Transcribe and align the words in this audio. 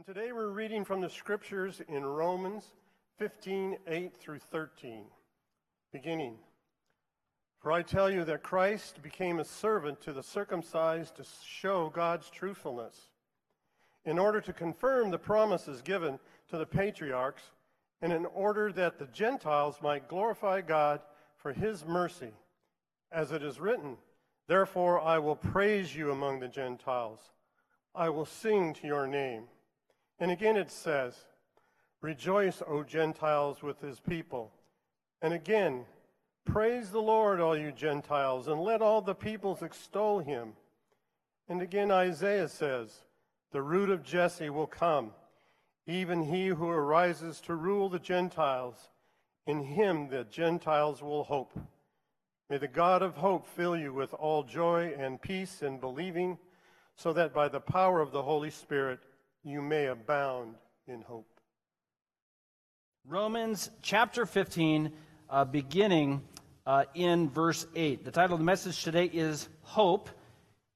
And 0.00 0.16
today 0.16 0.32
we're 0.32 0.48
reading 0.48 0.82
from 0.82 1.02
the 1.02 1.10
scriptures 1.10 1.82
in 1.86 2.06
Romans 2.06 2.64
15 3.18 3.76
8 3.86 4.16
through 4.16 4.38
13. 4.38 5.04
Beginning. 5.92 6.38
For 7.58 7.70
I 7.70 7.82
tell 7.82 8.10
you 8.10 8.24
that 8.24 8.42
Christ 8.42 9.02
became 9.02 9.40
a 9.40 9.44
servant 9.44 10.00
to 10.00 10.14
the 10.14 10.22
circumcised 10.22 11.16
to 11.16 11.24
show 11.44 11.90
God's 11.90 12.30
truthfulness, 12.30 12.96
in 14.06 14.18
order 14.18 14.40
to 14.40 14.54
confirm 14.54 15.10
the 15.10 15.18
promises 15.18 15.82
given 15.82 16.18
to 16.48 16.56
the 16.56 16.64
patriarchs, 16.64 17.42
and 18.00 18.10
in 18.10 18.24
order 18.24 18.72
that 18.72 18.98
the 18.98 19.08
Gentiles 19.08 19.80
might 19.82 20.08
glorify 20.08 20.62
God 20.62 21.02
for 21.36 21.52
his 21.52 21.84
mercy. 21.84 22.32
As 23.12 23.32
it 23.32 23.42
is 23.42 23.60
written, 23.60 23.98
Therefore 24.46 24.98
I 24.98 25.18
will 25.18 25.36
praise 25.36 25.94
you 25.94 26.10
among 26.10 26.40
the 26.40 26.48
Gentiles, 26.48 27.20
I 27.94 28.08
will 28.08 28.24
sing 28.24 28.72
to 28.80 28.86
your 28.86 29.06
name. 29.06 29.42
And 30.20 30.30
again 30.30 30.56
it 30.56 30.70
says, 30.70 31.16
Rejoice, 32.02 32.62
O 32.66 32.84
Gentiles, 32.84 33.62
with 33.62 33.80
his 33.80 33.98
people. 34.00 34.52
And 35.20 35.34
again, 35.34 35.84
Praise 36.44 36.90
the 36.90 37.00
Lord, 37.00 37.40
all 37.40 37.56
you 37.56 37.70
Gentiles, 37.70 38.48
and 38.48 38.60
let 38.60 38.82
all 38.82 39.02
the 39.02 39.14
peoples 39.14 39.62
extol 39.62 40.18
him. 40.18 40.54
And 41.48 41.60
again, 41.62 41.90
Isaiah 41.90 42.48
says, 42.48 43.04
The 43.52 43.62
root 43.62 43.90
of 43.90 44.02
Jesse 44.02 44.50
will 44.50 44.66
come, 44.66 45.12
even 45.86 46.24
he 46.24 46.48
who 46.48 46.68
arises 46.68 47.40
to 47.42 47.54
rule 47.54 47.88
the 47.88 47.98
Gentiles. 47.98 48.88
In 49.46 49.62
him 49.62 50.08
the 50.08 50.24
Gentiles 50.24 51.02
will 51.02 51.24
hope. 51.24 51.58
May 52.48 52.58
the 52.58 52.68
God 52.68 53.02
of 53.02 53.16
hope 53.16 53.46
fill 53.46 53.76
you 53.76 53.92
with 53.92 54.12
all 54.14 54.42
joy 54.42 54.92
and 54.98 55.22
peace 55.22 55.62
in 55.62 55.78
believing, 55.78 56.38
so 56.96 57.12
that 57.12 57.32
by 57.32 57.48
the 57.48 57.60
power 57.60 58.00
of 58.00 58.12
the 58.12 58.22
Holy 58.22 58.50
Spirit 58.50 59.00
you 59.42 59.62
may 59.62 59.86
abound 59.86 60.54
in 60.86 61.00
hope. 61.02 61.26
Romans 63.06 63.70
chapter 63.80 64.26
15, 64.26 64.92
uh, 65.30 65.44
beginning 65.46 66.22
uh, 66.66 66.84
in 66.94 67.30
verse 67.30 67.66
8. 67.74 68.04
The 68.04 68.10
title 68.10 68.34
of 68.34 68.40
the 68.40 68.44
message 68.44 68.84
today 68.84 69.06
is 69.06 69.48
Hope, 69.62 70.10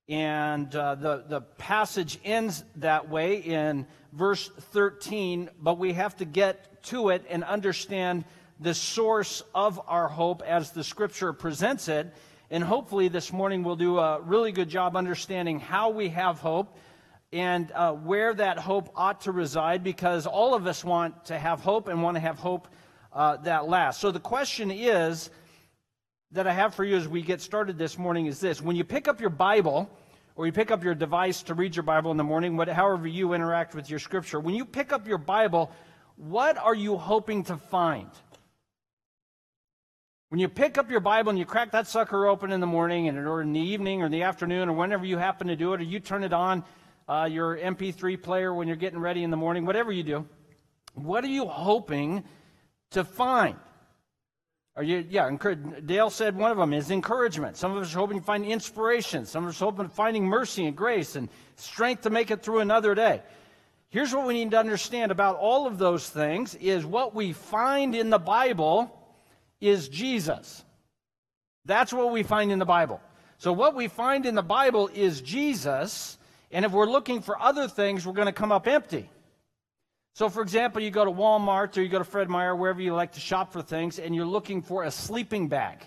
and 0.09 0.75
uh, 0.75 0.95
the, 0.95 1.25
the 1.29 1.41
passage 1.43 2.19
ends 2.25 2.65
that 2.77 3.09
way 3.11 3.37
in 3.37 3.87
verse 4.13 4.49
13, 4.73 5.51
but 5.61 5.79
we 5.79 5.93
have 5.93 6.17
to 6.17 6.25
get 6.25 6.83
to 6.85 7.11
it 7.11 7.25
and 7.29 7.45
understand 7.45 8.25
the 8.61 8.75
source 8.75 9.43
of 9.55 9.79
our 9.87 10.09
hope 10.09 10.43
as 10.43 10.71
the 10.71 10.85
scripture 10.85 11.35
presents 11.35 11.89
it. 11.89 12.15
And 12.51 12.65
hopefully, 12.65 13.09
this 13.09 13.33
morning 13.33 13.63
we'll 13.63 13.77
do 13.77 13.99
a 13.99 14.21
really 14.21 14.53
good 14.53 14.71
job 14.71 14.97
understanding 14.97 15.61
how 15.61 15.91
we 15.91 16.09
have 16.11 16.39
hope 16.39 16.79
and 17.35 17.73
uh, 17.73 17.93
where 17.93 18.33
that 18.33 18.59
hope 18.61 18.91
ought 18.95 19.23
to 19.23 19.33
reside 19.33 19.83
because 19.83 20.25
all 20.25 20.55
of 20.55 20.69
us 20.69 20.85
want 20.85 21.25
to 21.25 21.37
have 21.37 21.61
hope 21.61 21.89
and 21.89 22.01
want 22.01 22.15
to 22.15 22.21
have 22.21 22.39
hope 22.39 22.69
uh, 23.13 23.37
that 23.39 23.69
lasts. 23.69 24.01
So 24.01 24.13
the 24.13 24.21
question 24.21 24.71
is 24.71 25.31
that 26.31 26.47
I 26.47 26.53
have 26.53 26.77
for 26.77 26.85
you 26.85 26.97
as 26.97 27.09
we 27.09 27.23
get 27.23 27.41
started 27.41 27.77
this 27.77 27.99
morning 27.99 28.27
is 28.27 28.39
this 28.39 28.63
when 28.63 28.77
you 28.77 28.85
pick 28.85 29.09
up 29.09 29.21
your 29.21 29.31
Bible, 29.31 29.91
or 30.37 30.47
you 30.47 30.53
pick 30.53 30.71
up 30.71 30.85
your 30.85 30.95
device 30.95 31.43
to 31.45 31.55
read 31.55 31.75
your 31.75 31.83
Bible 31.83 32.13
in 32.13 32.17
the 32.17 32.25
morning, 32.25 32.57
what, 32.57 32.69
however 32.69 33.09
you 33.09 33.33
interact 33.33 33.75
with 33.75 33.91
your 33.91 33.99
scripture, 33.99 34.39
when 34.39 34.55
you 34.55 34.65
pick 34.65 34.93
up 34.93 35.09
your 35.09 35.19
Bible, 35.19 35.73
what 36.17 36.57
are 36.57 36.75
you 36.75 36.97
hoping 36.97 37.43
to 37.45 37.57
find? 37.57 38.11
When 40.29 40.39
you 40.39 40.49
pick 40.49 40.79
up 40.79 40.89
your 40.89 41.01
Bible 41.01 41.31
and 41.31 41.39
you 41.39 41.45
crack 41.45 41.73
that 41.73 41.89
sucker 41.89 42.27
open 42.27 42.53
in 42.53 42.61
the 42.61 42.67
morning 42.67 43.09
and, 43.09 43.19
or 43.19 43.41
in 43.43 43.53
the 43.53 43.61
evening 43.61 44.03
or 44.03 44.07
in 44.07 44.13
the 44.13 44.23
afternoon 44.23 44.69
or 44.69 44.73
whenever 44.73 45.05
you 45.05 45.19
happen 45.19 45.49
to 45.49 45.57
do 45.57 45.73
it, 45.75 45.81
or 45.81 45.85
you 45.85 45.99
turn 45.99 46.23
it 46.23 46.33
on, 46.33 46.65
uh, 47.09 47.29
your 47.31 47.57
MP3 47.57 48.21
player 48.21 48.55
when 48.55 48.69
you're 48.69 48.77
getting 48.77 48.99
ready 48.99 49.23
in 49.23 49.31
the 49.31 49.37
morning, 49.37 49.67
whatever 49.67 49.93
you 49.93 50.03
do, 50.03 50.27
what 50.95 51.25
are 51.25 51.29
you 51.29 51.47
hoping 51.47 52.25
to 52.91 53.05
find? 53.05 53.57
Are 54.77 54.83
you, 54.83 55.07
yeah, 55.09 55.31
Dale 55.87 56.11
said 56.11 56.37
one 56.37 56.51
of 56.51 56.57
them 56.57 56.73
is 56.73 56.91
encouragement. 56.91 57.57
Some 57.57 57.77
of 57.77 57.83
us 57.83 57.95
are 57.95 57.99
hoping 57.99 58.19
to 58.19 58.25
find 58.25 58.45
inspiration. 58.45 59.25
Some 59.25 59.45
of 59.45 59.51
us 59.51 59.63
are 59.63 59.67
hoping 59.67 59.89
to 59.89 59.95
finding 59.95 60.25
mercy 60.25 60.67
and 60.67 60.77
grace 60.77 61.15
and 61.15 61.29
strength 61.55 62.03
to 62.03 62.11
make 62.11 62.33
it 62.33 62.43
through 62.43 62.59
another 62.59 62.95
day. 62.95 63.23
Here's 63.91 64.13
what 64.13 64.27
we 64.27 64.35
need 64.35 64.51
to 64.51 64.59
understand 64.59 65.13
about 65.13 65.37
all 65.37 65.69
of 65.69 65.79
those 65.79 66.09
things 66.11 66.57
is 66.57 66.85
what 66.85 67.15
we 67.15 67.33
find 67.33 67.95
in 67.95 68.11
the 68.11 68.19
Bible 68.19 68.93
is 69.61 69.89
Jesus. 69.89 70.65
That's 71.65 71.93
what 71.93 72.11
we 72.11 72.25
find 72.25 72.51
in 72.51 72.59
the 72.59 72.65
Bible. 72.65 73.01
So 73.39 73.53
what 73.53 73.77
we 73.77 73.87
find 73.87 74.27
in 74.27 74.35
the 74.35 74.43
Bible 74.43 74.91
is 74.93 75.21
Jesus, 75.21 76.19
and 76.55 76.65
if 76.65 76.71
we're 76.71 76.87
looking 76.87 77.21
for 77.21 77.39
other 77.43 77.67
things, 77.67 78.07
we're 78.07 78.13
going 78.13 78.27
to 78.27 78.33
come 78.33 78.53
up 78.53 78.69
empty. 78.69 79.11
So, 80.15 80.29
for 80.29 80.41
example, 80.41 80.81
you 80.81 80.93
go 80.93 81.05
to 81.05 81.11
Walmart 81.11 81.77
or 81.77 81.83
you 81.83 81.89
go 81.89 81.99
to 81.99 82.05
Fred 82.05 82.31
Meyer, 82.31 82.55
wherever 82.55 82.81
you 82.81 82.95
like 82.95 83.11
to 83.15 83.21
shop 83.21 83.53
for 83.53 83.61
things, 83.61 83.99
and 83.99 84.15
you're 84.15 84.25
looking 84.25 84.63
for 84.63 84.85
a 84.85 84.91
sleeping 84.93 85.49
bag. 85.49 85.81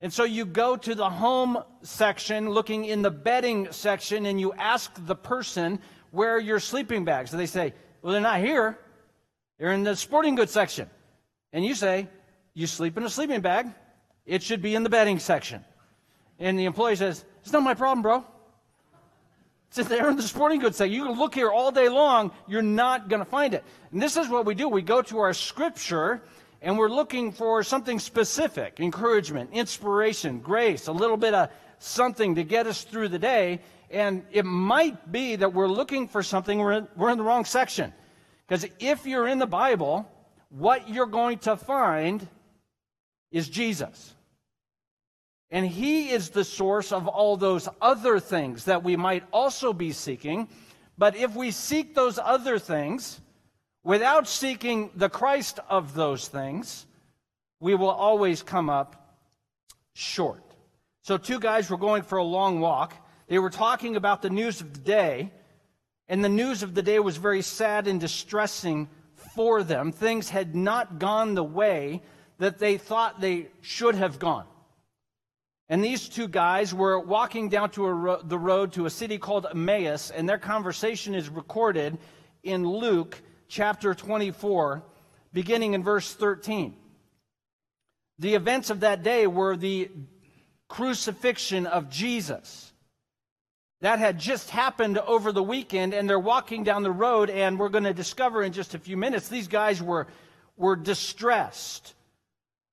And 0.00 0.12
so 0.12 0.24
you 0.24 0.46
go 0.46 0.76
to 0.76 0.96
the 0.96 1.08
home 1.08 1.58
section, 1.82 2.50
looking 2.50 2.86
in 2.86 3.02
the 3.02 3.10
bedding 3.12 3.70
section, 3.70 4.26
and 4.26 4.40
you 4.40 4.52
ask 4.54 4.92
the 5.06 5.14
person, 5.14 5.78
where 6.10 6.34
are 6.34 6.40
your 6.40 6.58
sleeping 6.58 7.04
bags? 7.04 7.30
And 7.30 7.40
they 7.40 7.46
say, 7.46 7.72
well, 8.02 8.12
they're 8.12 8.20
not 8.20 8.40
here. 8.40 8.76
They're 9.60 9.72
in 9.72 9.84
the 9.84 9.94
sporting 9.94 10.34
goods 10.34 10.50
section. 10.50 10.90
And 11.52 11.64
you 11.64 11.76
say, 11.76 12.08
you 12.54 12.66
sleep 12.66 12.96
in 12.98 13.04
a 13.04 13.10
sleeping 13.10 13.42
bag. 13.42 13.68
It 14.26 14.42
should 14.42 14.60
be 14.60 14.74
in 14.74 14.82
the 14.82 14.90
bedding 14.90 15.20
section. 15.20 15.64
And 16.40 16.58
the 16.58 16.64
employee 16.64 16.96
says, 16.96 17.24
it's 17.42 17.52
not 17.52 17.62
my 17.62 17.74
problem, 17.74 18.02
bro. 18.02 18.24
It's 19.68 19.88
there 19.88 20.08
in 20.08 20.16
the 20.16 20.22
sporting 20.22 20.60
goods 20.60 20.78
section. 20.78 20.94
You 20.94 21.04
can 21.04 21.18
look 21.18 21.34
here 21.34 21.50
all 21.50 21.70
day 21.70 21.88
long, 21.88 22.30
you're 22.46 22.62
not 22.62 23.08
going 23.08 23.20
to 23.20 23.30
find 23.30 23.52
it. 23.52 23.62
And 23.92 24.00
this 24.00 24.16
is 24.16 24.28
what 24.28 24.46
we 24.46 24.54
do. 24.54 24.68
We 24.68 24.82
go 24.82 25.02
to 25.02 25.18
our 25.18 25.34
scripture 25.34 26.22
and 26.62 26.78
we're 26.78 26.88
looking 26.88 27.30
for 27.30 27.62
something 27.62 27.98
specific 27.98 28.80
encouragement, 28.80 29.50
inspiration, 29.52 30.40
grace, 30.40 30.88
a 30.88 30.92
little 30.92 31.16
bit 31.16 31.34
of 31.34 31.50
something 31.78 32.34
to 32.36 32.44
get 32.44 32.66
us 32.66 32.84
through 32.84 33.08
the 33.08 33.18
day. 33.18 33.60
And 33.90 34.24
it 34.32 34.44
might 34.44 35.12
be 35.12 35.36
that 35.36 35.52
we're 35.52 35.68
looking 35.68 36.08
for 36.08 36.22
something, 36.22 36.58
we're 36.58 36.72
in, 36.72 36.88
we're 36.96 37.10
in 37.10 37.18
the 37.18 37.24
wrong 37.24 37.44
section. 37.44 37.92
Because 38.48 38.66
if 38.80 39.06
you're 39.06 39.28
in 39.28 39.38
the 39.38 39.46
Bible, 39.46 40.10
what 40.48 40.88
you're 40.88 41.06
going 41.06 41.38
to 41.40 41.56
find 41.56 42.26
is 43.30 43.48
Jesus. 43.48 44.15
And 45.50 45.66
He 45.66 46.10
is 46.10 46.30
the 46.30 46.44
source 46.44 46.92
of 46.92 47.06
all 47.06 47.36
those 47.36 47.68
other 47.80 48.18
things 48.18 48.64
that 48.64 48.82
we 48.82 48.96
might 48.96 49.24
also 49.32 49.72
be 49.72 49.92
seeking. 49.92 50.48
But 50.98 51.16
if 51.16 51.34
we 51.36 51.50
seek 51.50 51.94
those 51.94 52.18
other 52.18 52.58
things 52.58 53.20
without 53.84 54.26
seeking 54.26 54.90
the 54.94 55.08
Christ 55.08 55.60
of 55.68 55.94
those 55.94 56.26
things, 56.26 56.86
we 57.60 57.74
will 57.74 57.90
always 57.90 58.42
come 58.42 58.68
up 58.68 59.18
short. 59.94 60.42
So, 61.02 61.16
two 61.16 61.38
guys 61.38 61.70
were 61.70 61.76
going 61.76 62.02
for 62.02 62.18
a 62.18 62.24
long 62.24 62.60
walk. 62.60 62.94
They 63.28 63.38
were 63.38 63.50
talking 63.50 63.96
about 63.96 64.22
the 64.22 64.30
news 64.30 64.60
of 64.60 64.72
the 64.72 64.80
day, 64.80 65.32
and 66.08 66.24
the 66.24 66.28
news 66.28 66.62
of 66.62 66.74
the 66.74 66.82
day 66.82 66.98
was 66.98 67.16
very 67.16 67.42
sad 67.42 67.86
and 67.86 68.00
distressing 68.00 68.88
for 69.34 69.62
them. 69.62 69.92
Things 69.92 70.28
had 70.28 70.54
not 70.54 70.98
gone 70.98 71.34
the 71.34 71.44
way 71.44 72.02
that 72.38 72.58
they 72.58 72.76
thought 72.76 73.20
they 73.20 73.48
should 73.60 73.94
have 73.94 74.18
gone. 74.18 74.46
And 75.68 75.82
these 75.82 76.08
two 76.08 76.28
guys 76.28 76.72
were 76.72 76.98
walking 76.98 77.48
down 77.48 77.70
to 77.70 77.86
ro- 77.86 78.22
the 78.22 78.38
road 78.38 78.72
to 78.74 78.86
a 78.86 78.90
city 78.90 79.18
called 79.18 79.46
Emmaus, 79.50 80.10
and 80.10 80.28
their 80.28 80.38
conversation 80.38 81.14
is 81.14 81.28
recorded 81.28 81.98
in 82.44 82.66
Luke 82.66 83.20
chapter 83.48 83.94
24, 83.94 84.84
beginning 85.32 85.74
in 85.74 85.82
verse 85.82 86.12
13. 86.12 86.76
The 88.18 88.34
events 88.34 88.70
of 88.70 88.80
that 88.80 89.02
day 89.02 89.26
were 89.26 89.56
the 89.56 89.90
crucifixion 90.68 91.66
of 91.66 91.90
Jesus. 91.90 92.72
That 93.80 93.98
had 93.98 94.18
just 94.18 94.50
happened 94.50 94.98
over 94.98 95.32
the 95.32 95.42
weekend, 95.42 95.94
and 95.94 96.08
they're 96.08 96.18
walking 96.18 96.62
down 96.62 96.84
the 96.84 96.92
road, 96.92 97.28
and 97.28 97.58
we're 97.58 97.68
going 97.68 97.84
to 97.84 97.92
discover 97.92 98.42
in 98.42 98.52
just 98.52 98.74
a 98.74 98.78
few 98.78 98.96
minutes 98.96 99.28
these 99.28 99.48
guys 99.48 99.82
were, 99.82 100.06
were 100.56 100.76
distressed. 100.76 101.94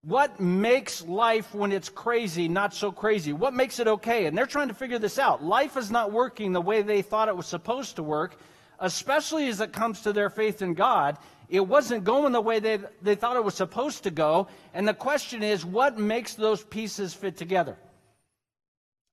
What 0.06 0.42
makes 0.42 1.02
life 1.02 1.56
when 1.56 1.72
it's 1.72 1.88
crazy 1.88 2.50
not 2.50 2.74
so 2.74 2.92
crazy? 2.92 3.32
What 3.32 3.54
makes 3.54 3.80
it 3.80 3.88
okay? 3.88 4.26
And 4.26 4.38
they're 4.38 4.46
trying 4.46 4.68
to 4.68 4.74
figure 4.74 5.00
this 5.00 5.18
out. 5.18 5.42
Life 5.42 5.78
is 5.78 5.90
not 5.90 6.12
working 6.12 6.52
the 6.52 6.60
way 6.60 6.82
they 6.82 7.02
thought 7.02 7.30
it 7.30 7.38
was 7.38 7.48
supposed 7.48 7.96
to 7.96 8.04
work, 8.04 8.36
especially 8.80 9.48
as 9.48 9.62
it 9.62 9.72
comes 9.72 10.02
to 10.02 10.12
their 10.12 10.30
faith 10.30 10.62
in 10.62 10.74
God. 10.74 11.18
It 11.48 11.66
wasn't 11.66 12.04
going 12.04 12.34
the 12.34 12.42
way 12.42 12.60
they, 12.60 12.80
they 13.02 13.16
thought 13.16 13.38
it 13.38 13.46
was 13.46 13.56
supposed 13.56 14.04
to 14.04 14.12
go. 14.12 14.48
And 14.74 14.86
the 14.86 14.94
question 14.94 15.42
is, 15.42 15.64
what 15.64 15.98
makes 15.98 16.34
those 16.34 16.62
pieces 16.64 17.14
fit 17.14 17.38
together? 17.38 17.78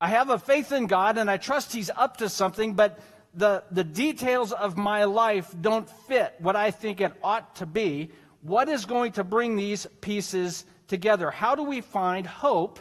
I 0.00 0.08
have 0.08 0.31
a 0.31 0.40
faith 0.40 0.72
in 0.72 0.88
God 0.88 1.19
and 1.19 1.31
I 1.31 1.37
trust 1.37 1.72
He's 1.72 1.90
up 1.90 2.16
to 2.16 2.28
something, 2.28 2.75
but 2.75 2.98
the, 3.32 3.62
the 3.70 3.84
details 3.84 4.50
of 4.50 4.76
my 4.76 5.04
life 5.04 5.54
don't 5.60 5.88
fit 6.08 6.34
what 6.40 6.56
I 6.56 6.72
think 6.72 7.00
it 7.00 7.12
ought 7.22 7.54
to 7.56 7.66
be. 7.66 8.10
What 8.42 8.69
is 8.69 8.87
going 8.87 9.12
to 9.12 9.25
bring 9.25 9.54
these 9.54 9.87
pieces 10.00 10.64
together. 10.90 11.31
How 11.31 11.54
do 11.54 11.62
we 11.62 11.81
find 11.81 12.26
hope 12.26 12.78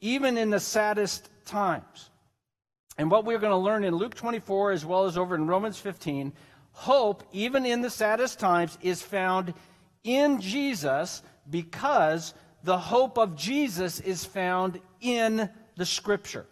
even 0.00 0.38
in 0.38 0.50
the 0.50 0.60
saddest 0.60 1.28
times? 1.44 2.10
And 2.98 3.10
what 3.10 3.24
we're 3.24 3.38
going 3.38 3.50
to 3.50 3.56
learn 3.56 3.82
in 3.82 3.94
Luke 3.94 4.14
24 4.14 4.70
as 4.70 4.84
well 4.84 5.06
as 5.06 5.18
over 5.18 5.34
in 5.34 5.48
Romans 5.48 5.78
15, 5.78 6.32
Hope, 6.76 7.22
even 7.32 7.64
in 7.64 7.80
the 7.80 7.88
saddest 7.88 8.38
times, 8.38 8.76
is 8.82 9.00
found 9.00 9.54
in 10.04 10.42
Jesus 10.42 11.22
because 11.48 12.34
the 12.64 12.76
hope 12.76 13.16
of 13.16 13.34
Jesus 13.34 13.98
is 14.00 14.26
found 14.26 14.78
in 15.00 15.48
the 15.76 15.86
Scripture. 15.86 16.44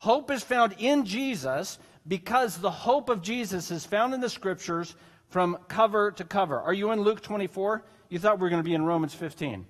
Hope 0.00 0.30
is 0.30 0.42
found 0.42 0.74
in 0.78 1.06
Jesus 1.06 1.78
because 2.06 2.58
the 2.58 2.70
hope 2.70 3.08
of 3.08 3.22
Jesus 3.22 3.70
is 3.70 3.86
found 3.86 4.12
in 4.12 4.20
the 4.20 4.28
Scriptures 4.28 4.94
from 5.30 5.56
cover 5.68 6.10
to 6.12 6.24
cover. 6.24 6.60
Are 6.60 6.74
you 6.74 6.92
in 6.92 7.00
Luke 7.00 7.22
24? 7.22 7.82
You 8.10 8.18
thought 8.18 8.38
we 8.38 8.42
were 8.42 8.50
going 8.50 8.62
to 8.62 8.68
be 8.68 8.74
in 8.74 8.84
Romans 8.84 9.14
15. 9.14 9.64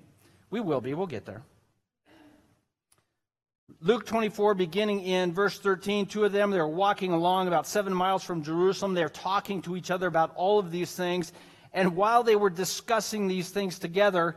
We 0.51 0.61
will 0.61 0.81
be. 0.81 0.95
We'll 0.95 1.07
get 1.07 1.27
there. 1.27 1.43
Luke 3.81 4.07
24, 4.07 4.55
beginning 4.55 5.03
in 5.03 5.33
verse 5.33 5.59
13, 5.59 6.07
two 6.07 6.25
of 6.25 6.33
them, 6.33 6.51
they're 6.51 6.67
walking 6.67 7.13
along 7.13 7.47
about 7.47 7.67
seven 7.67 7.95
miles 7.95 8.25
from 8.25 8.43
Jerusalem. 8.43 8.93
They're 8.93 9.09
talking 9.09 9.63
to 9.63 9.77
each 9.77 9.91
other 9.91 10.09
about 10.09 10.33
all 10.35 10.59
of 10.59 10.73
these 10.73 10.93
things. 10.95 11.33
And 11.73 11.95
while 11.95 12.25
they 12.25 12.35
were 12.35 12.51
discussing 12.51 13.29
these 13.29 13.51
things 13.51 13.79
together, 13.79 14.37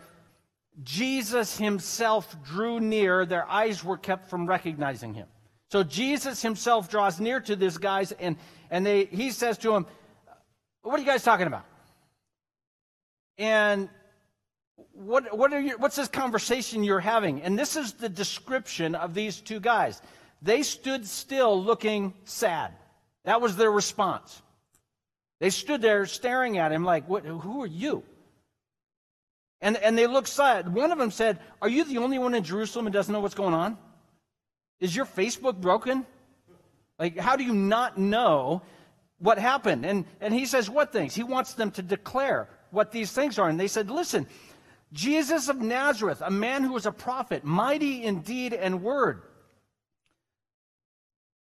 Jesus 0.84 1.58
himself 1.58 2.36
drew 2.44 2.80
near. 2.80 3.26
Their 3.26 3.50
eyes 3.50 3.84
were 3.84 3.98
kept 3.98 4.30
from 4.30 4.46
recognizing 4.46 5.14
him. 5.14 5.28
So 5.72 5.84
Jesus 5.84 6.42
himself 6.42 6.90
draws 6.90 7.20
near 7.20 7.40
to 7.40 7.56
these 7.56 7.78
guys, 7.78 8.12
and, 8.12 8.36
and 8.70 8.86
they, 8.86 9.06
he 9.06 9.32
says 9.32 9.58
to 9.60 9.72
them, 9.72 9.88
What 10.84 10.96
are 10.96 11.00
you 11.00 11.06
guys 11.06 11.24
talking 11.24 11.48
about? 11.48 11.66
And 13.38 13.90
what, 14.94 15.38
what 15.38 15.54
are 15.54 15.60
you, 15.60 15.78
what's 15.78 15.96
this 15.96 16.08
conversation 16.08 16.84
you're 16.84 17.00
having? 17.00 17.42
And 17.42 17.58
this 17.58 17.76
is 17.76 17.94
the 17.94 18.10
description 18.10 18.96
of 18.96 19.14
these 19.14 19.42
two 19.42 19.60
guys. 19.60 20.02
They 20.42 20.64
stood 20.64 21.06
still 21.08 21.62
looking 21.62 22.14
sad. 22.24 22.74
That 23.26 23.42
was 23.42 23.56
their 23.56 23.72
response. 23.72 24.42
They 25.40 25.50
stood 25.50 25.82
there 25.82 26.06
staring 26.06 26.58
at 26.58 26.72
him 26.72 26.84
like, 26.84 27.08
what, 27.10 27.26
Who 27.26 27.64
are 27.64 27.68
you? 27.68 28.04
And, 29.62 29.78
and 29.78 29.98
they 29.98 30.08
looked 30.08 30.28
sad. 30.28 30.74
One 30.74 30.92
of 30.92 30.98
them 30.98 31.12
said, 31.12 31.40
Are 31.62 31.70
you 31.70 31.84
the 31.84 32.00
only 32.00 32.18
one 32.18 32.34
in 32.34 32.44
Jerusalem 32.44 32.86
who 32.86 32.92
doesn't 32.92 33.12
know 33.12 33.20
what's 33.20 33.36
going 33.36 33.54
on? 33.54 33.78
Is 34.80 34.96
your 34.96 35.06
Facebook 35.06 35.62
broken? 35.62 36.06
Like, 36.98 37.18
how 37.18 37.36
do 37.36 37.44
you 37.44 37.54
not 37.54 37.98
know 37.98 38.64
what 39.20 39.38
happened? 39.38 39.86
And, 39.86 40.06
and 40.20 40.34
he 40.34 40.46
says, 40.46 40.70
What 40.70 40.92
things? 40.92 41.14
He 41.14 41.24
wants 41.24 41.54
them 41.54 41.72
to 41.72 41.84
declare 41.84 42.50
what 42.72 42.92
these 42.92 43.12
things 43.12 43.38
are. 43.38 43.50
And 43.50 43.60
they 43.60 43.68
said, 43.68 43.92
Listen, 43.92 44.28
Jesus 44.94 45.48
of 45.48 45.62
Nazareth, 45.62 46.22
a 46.24 46.32
man 46.32 46.64
who 46.64 46.74
was 46.74 46.86
a 46.86 46.92
prophet, 46.92 47.44
mighty 47.44 48.04
in 48.04 48.22
deed 48.22 48.54
and 48.54 48.84
word. 48.84 49.22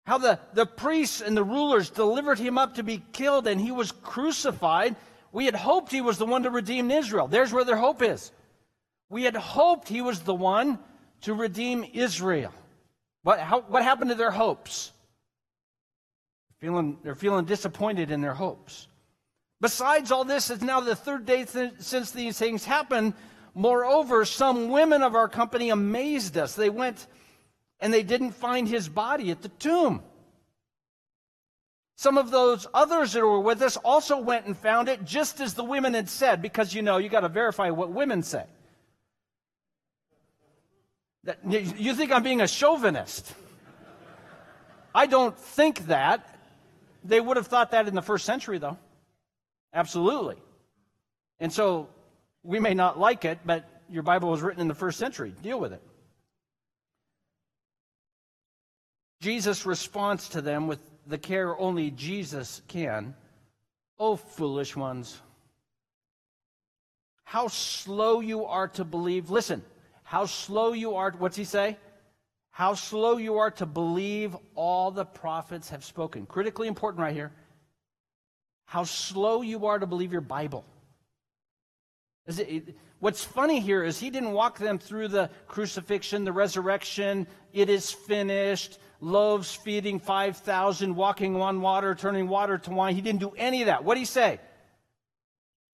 How 0.04 0.18
the, 0.18 0.38
the 0.52 0.66
priests 0.66 1.20
and 1.20 1.36
the 1.36 1.44
rulers 1.44 1.90
delivered 1.90 2.38
him 2.38 2.58
up 2.58 2.74
to 2.76 2.82
be 2.82 3.02
killed 3.12 3.46
and 3.46 3.60
he 3.60 3.72
was 3.72 3.92
crucified. 3.92 4.96
We 5.32 5.44
had 5.44 5.54
hoped 5.54 5.90
he 5.90 6.00
was 6.00 6.18
the 6.18 6.26
one 6.26 6.44
to 6.44 6.50
redeem 6.50 6.90
Israel. 6.90 7.26
There's 7.26 7.52
where 7.52 7.64
their 7.64 7.76
hope 7.76 8.02
is. 8.02 8.30
We 9.08 9.24
had 9.24 9.36
hoped 9.36 9.88
he 9.88 10.00
was 10.00 10.20
the 10.20 10.34
one 10.34 10.78
to 11.22 11.34
redeem 11.34 11.84
Israel. 11.92 12.52
What, 13.22 13.40
how, 13.40 13.60
what 13.62 13.82
happened 13.82 14.10
to 14.10 14.16
their 14.16 14.30
hopes? 14.30 14.92
Feeling, 16.58 16.98
they're 17.02 17.14
feeling 17.14 17.44
disappointed 17.44 18.10
in 18.10 18.20
their 18.20 18.34
hopes. 18.34 18.88
Besides 19.60 20.12
all 20.12 20.24
this, 20.24 20.50
it's 20.50 20.62
now 20.62 20.80
the 20.80 20.96
third 20.96 21.26
day 21.26 21.44
th- 21.44 21.72
since 21.78 22.10
these 22.10 22.38
things 22.38 22.64
happened. 22.64 23.14
Moreover, 23.58 24.26
some 24.26 24.68
women 24.68 25.02
of 25.02 25.14
our 25.14 25.30
company 25.30 25.70
amazed 25.70 26.36
us. 26.36 26.54
They 26.54 26.68
went 26.68 27.06
and 27.80 27.90
they 27.90 28.02
didn't 28.02 28.32
find 28.32 28.68
his 28.68 28.86
body 28.86 29.30
at 29.30 29.40
the 29.40 29.48
tomb. 29.48 30.02
Some 31.94 32.18
of 32.18 32.30
those 32.30 32.66
others 32.74 33.14
that 33.14 33.22
were 33.22 33.40
with 33.40 33.62
us 33.62 33.78
also 33.78 34.20
went 34.20 34.44
and 34.44 34.54
found 34.54 34.90
it 34.90 35.06
just 35.06 35.40
as 35.40 35.54
the 35.54 35.64
women 35.64 35.94
had 35.94 36.10
said, 36.10 36.42
because 36.42 36.74
you 36.74 36.82
know, 36.82 36.98
you 36.98 37.08
got 37.08 37.20
to 37.20 37.30
verify 37.30 37.70
what 37.70 37.90
women 37.92 38.22
say. 38.22 38.44
That, 41.24 41.38
you 41.50 41.94
think 41.94 42.12
I'm 42.12 42.22
being 42.22 42.42
a 42.42 42.46
chauvinist? 42.46 43.32
I 44.94 45.06
don't 45.06 45.36
think 45.36 45.86
that. 45.86 46.38
They 47.04 47.20
would 47.20 47.38
have 47.38 47.46
thought 47.46 47.70
that 47.70 47.88
in 47.88 47.94
the 47.94 48.02
first 48.02 48.26
century, 48.26 48.58
though. 48.58 48.76
Absolutely. 49.72 50.36
And 51.40 51.50
so 51.50 51.88
we 52.46 52.60
may 52.60 52.74
not 52.74 52.98
like 52.98 53.24
it, 53.24 53.40
but 53.44 53.68
your 53.90 54.02
Bible 54.02 54.30
was 54.30 54.40
written 54.40 54.60
in 54.60 54.68
the 54.68 54.74
first 54.74 54.98
century. 54.98 55.34
Deal 55.42 55.58
with 55.58 55.72
it. 55.72 55.82
Jesus 59.20 59.66
responds 59.66 60.28
to 60.30 60.40
them 60.40 60.68
with 60.68 60.78
the 61.06 61.18
care 61.18 61.58
only 61.58 61.90
Jesus 61.90 62.62
can. 62.68 63.14
Oh, 63.98 64.16
foolish 64.16 64.76
ones. 64.76 65.20
How 67.24 67.48
slow 67.48 68.20
you 68.20 68.44
are 68.44 68.68
to 68.68 68.84
believe. 68.84 69.30
Listen, 69.30 69.64
how 70.04 70.26
slow 70.26 70.72
you 70.72 70.94
are. 70.94 71.10
What's 71.10 71.36
he 71.36 71.44
say? 71.44 71.76
How 72.50 72.74
slow 72.74 73.16
you 73.16 73.38
are 73.38 73.50
to 73.52 73.66
believe 73.66 74.36
all 74.54 74.90
the 74.90 75.04
prophets 75.04 75.70
have 75.70 75.84
spoken. 75.84 76.26
Critically 76.26 76.68
important 76.68 77.02
right 77.02 77.14
here. 77.14 77.32
How 78.66 78.84
slow 78.84 79.42
you 79.42 79.66
are 79.66 79.78
to 79.78 79.86
believe 79.86 80.12
your 80.12 80.20
Bible. 80.20 80.64
What's 82.98 83.22
funny 83.22 83.60
here 83.60 83.84
is 83.84 84.00
he 84.00 84.10
didn't 84.10 84.32
walk 84.32 84.58
them 84.58 84.78
through 84.78 85.08
the 85.08 85.30
crucifixion, 85.46 86.24
the 86.24 86.32
resurrection, 86.32 87.26
it 87.52 87.70
is 87.70 87.90
finished, 87.92 88.78
loaves 89.00 89.54
feeding 89.54 90.00
5,000, 90.00 90.96
walking 90.96 91.40
on 91.40 91.60
water, 91.60 91.94
turning 91.94 92.26
water 92.28 92.58
to 92.58 92.70
wine. 92.70 92.94
He 92.94 93.00
didn't 93.00 93.20
do 93.20 93.32
any 93.36 93.62
of 93.62 93.66
that. 93.66 93.84
What 93.84 93.94
did 93.94 94.00
he 94.00 94.06
say? 94.06 94.40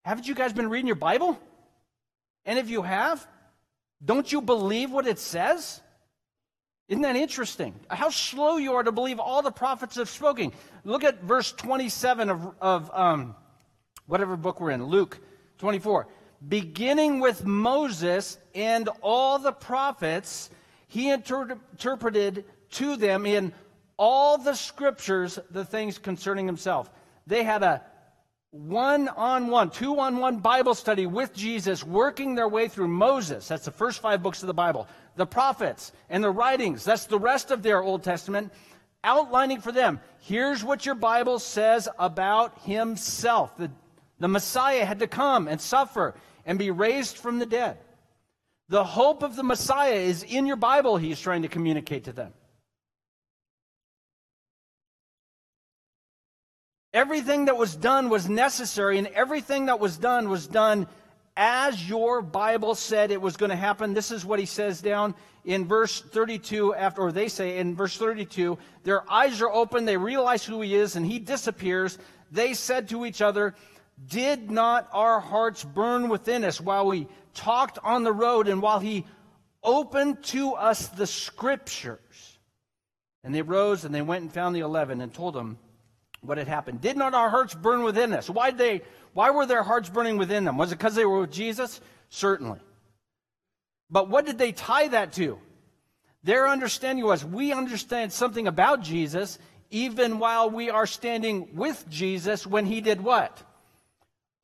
Haven't 0.05 0.27
you 0.27 0.35
guys 0.35 0.53
been 0.53 0.69
reading 0.69 0.89
your 0.89 0.97
Bible? 0.97 1.39
And 2.45 2.59
if 2.59 2.69
you 2.69 2.83
have, 2.83 3.27
don't 4.05 4.31
you 4.31 4.43
believe 4.43 4.91
what 4.91 5.07
it 5.07 5.19
says? 5.19 5.81
Isn't 6.89 7.03
that 7.03 7.17
interesting? 7.17 7.75
How 7.89 8.11
slow 8.11 8.57
you 8.57 8.75
are 8.75 8.83
to 8.83 8.93
believe 8.93 9.21
all 9.21 9.41
the 9.41 9.53
prophets 9.53 9.97
have 9.97 10.11
spoken. 10.11 10.53
Look 10.85 11.05
at 11.05 11.23
verse 11.23 11.53
27 11.53 12.29
of, 12.29 12.55
of 12.61 12.91
um, 12.93 13.37
whatever 14.07 14.37
book 14.37 14.61
we're 14.61 14.73
in, 14.73 14.85
Luke 14.85 15.19
24 15.59 16.09
beginning 16.49 17.21
with 17.21 17.45
Moses 17.45 18.39
and 18.55 18.89
all 19.01 19.39
the 19.39 19.53
prophets, 19.53 20.51
he 20.89 21.11
inter- 21.11 21.59
interpreted 21.73 22.45
to 22.71 22.97
them 22.97 23.27
in 23.27 23.53
all 23.97 24.39
the 24.39 24.55
scriptures 24.55 25.39
the 25.51 25.65
things 25.65 25.99
concerning 25.99 26.47
himself. 26.47 26.91
They 27.27 27.45
had 27.45 27.63
a 27.63 27.83
one 28.51 29.09
on 29.09 29.49
one, 29.49 29.71
two 29.71 29.99
on 29.99 30.19
one 30.19 30.39
Bible 30.39 30.75
study 30.75 31.07
with 31.07 31.33
Jesus, 31.33 31.83
working 31.83 32.35
their 32.35 32.49
way 32.49 32.69
through 32.69 32.89
Moses. 32.89 33.49
That's 33.49 33.65
the 33.65 33.71
first 33.71 34.01
five 34.01 34.23
books 34.23 34.43
of 34.43 34.47
the 34.47 34.55
Bible. 34.55 34.87
The 35.17 35.27
prophets 35.27 35.93
and 36.11 36.23
the 36.23 36.31
writings. 36.31 36.85
That's 36.85 37.07
the 37.07 37.19
rest 37.19 37.51
of 37.51 37.63
their 37.63 37.83
Old 37.83 38.03
Testament. 38.03 38.53
Outlining 39.05 39.61
for 39.61 39.73
them, 39.73 40.01
here's 40.21 40.63
what 40.63 40.85
your 40.85 40.95
Bible 40.95 41.39
says 41.39 41.89
about 41.99 42.61
himself. 42.63 43.57
The, 43.57 43.71
the 44.19 44.29
Messiah 44.29 44.85
had 44.85 44.99
to 44.99 45.07
come 45.07 45.49
and 45.49 45.61
suffer 45.61 46.15
and 46.47 46.59
be 46.59 46.71
raised 46.71 47.17
from 47.17 47.39
the 47.39 47.47
dead. 47.47 47.79
The 48.69 48.85
hope 48.85 49.23
of 49.23 49.37
the 49.37 49.43
Messiah 49.43 49.95
is 49.95 50.23
in 50.23 50.47
your 50.47 50.57
Bible, 50.57 50.97
he's 50.97 51.21
trying 51.21 51.43
to 51.43 51.49
communicate 51.49 52.05
to 52.05 52.13
them. 52.13 52.33
Everything 56.95 57.47
that 57.47 57.57
was 57.57 57.75
done 57.75 58.11
was 58.11 58.29
necessary, 58.29 58.99
and 58.99 59.07
everything 59.09 59.67
that 59.67 59.81
was 59.81 59.97
done 59.97 60.29
was 60.29 60.47
done 60.47 60.87
as 61.37 61.89
your 61.89 62.21
Bible 62.21 62.75
said 62.75 63.11
it 63.11 63.21
was 63.21 63.37
going 63.37 63.51
to 63.51 63.57
happen. 63.57 63.95
This 63.95 64.11
is 64.11 64.25
what 64.25 64.39
he 64.39 64.47
says 64.47 64.83
down 64.83 65.15
in 65.45 65.67
verse 65.67 66.01
32 66.01 66.75
after 66.75 67.03
or 67.03 67.13
they 67.13 67.29
say 67.29 67.59
in 67.59 67.75
verse 67.75 67.97
32, 67.97 68.59
their 68.85 69.11
eyes 69.11 69.41
are 69.41 69.51
open, 69.51 69.85
they 69.85 69.97
realize 69.97 70.45
who 70.45 70.61
he 70.61 70.75
is 70.75 70.97
and 70.97 71.07
he 71.07 71.19
disappears. 71.19 71.99
They 72.31 72.55
said 72.55 72.89
to 72.91 73.05
each 73.05 73.23
other, 73.23 73.55
did 74.09 74.51
not 74.51 74.89
our 74.93 75.21
hearts 75.21 75.65
burn 75.65 76.09
within 76.09 76.45
us 76.45 76.61
while 76.61 76.87
we 76.87 77.07
talked 77.35 77.79
on 77.83 78.05
the 78.05 78.13
road 78.13 78.49
and 78.49 78.63
while 78.63 78.79
he 78.79 79.05
opened 79.63 80.23
to 80.25 80.55
us 80.55 80.89
the 80.89 81.07
scriptures? 81.07 82.39
And 83.25 83.35
they 83.35 83.43
rose 83.43 83.85
and 83.85 83.95
they 83.95 84.03
went 84.03 84.23
and 84.23 84.33
found 84.33 84.57
the 84.57 84.61
eleven 84.61 85.01
and 85.01 85.13
told 85.13 85.35
them 85.35 85.59
what 86.21 86.39
had 86.39 86.49
happened. 86.49 86.81
Did 86.81 86.97
not 86.97 87.15
our 87.15 87.31
hearts 87.31 87.55
burn 87.55 87.83
within 87.83 88.13
us? 88.13 88.29
Why 88.29 88.51
did 88.51 88.59
they 88.59 88.83
why 89.13 89.31
were 89.31 89.47
their 89.47 89.63
hearts 89.63 89.89
burning 89.89 90.17
within 90.17 90.45
them? 90.45 90.57
Was 90.57 90.73
it 90.73 90.79
because 90.79 90.95
they 90.95 91.05
were 91.05 91.21
with 91.21 91.33
Jesus? 91.33 91.81
Certainly. 92.09 92.61
But 93.91 94.09
what 94.09 94.25
did 94.25 94.39
they 94.39 94.53
tie 94.53 94.89
that 94.89 95.13
to? 95.15 95.39
Their 96.25 96.49
understanding 96.49 97.05
was 97.05 97.25
we 97.25 97.53
understand 97.53 98.13
something 98.13 98.47
about 98.47 98.83
Jesus 98.83 99.39
even 99.71 100.19
while 100.19 100.51
we 100.51 100.71
are 100.71 100.87
standing 100.87 101.55
with 101.55 101.85
Jesus 101.89 102.47
when 102.47 102.67
he 102.67 102.81
did 102.81 103.01
what? 103.01 103.43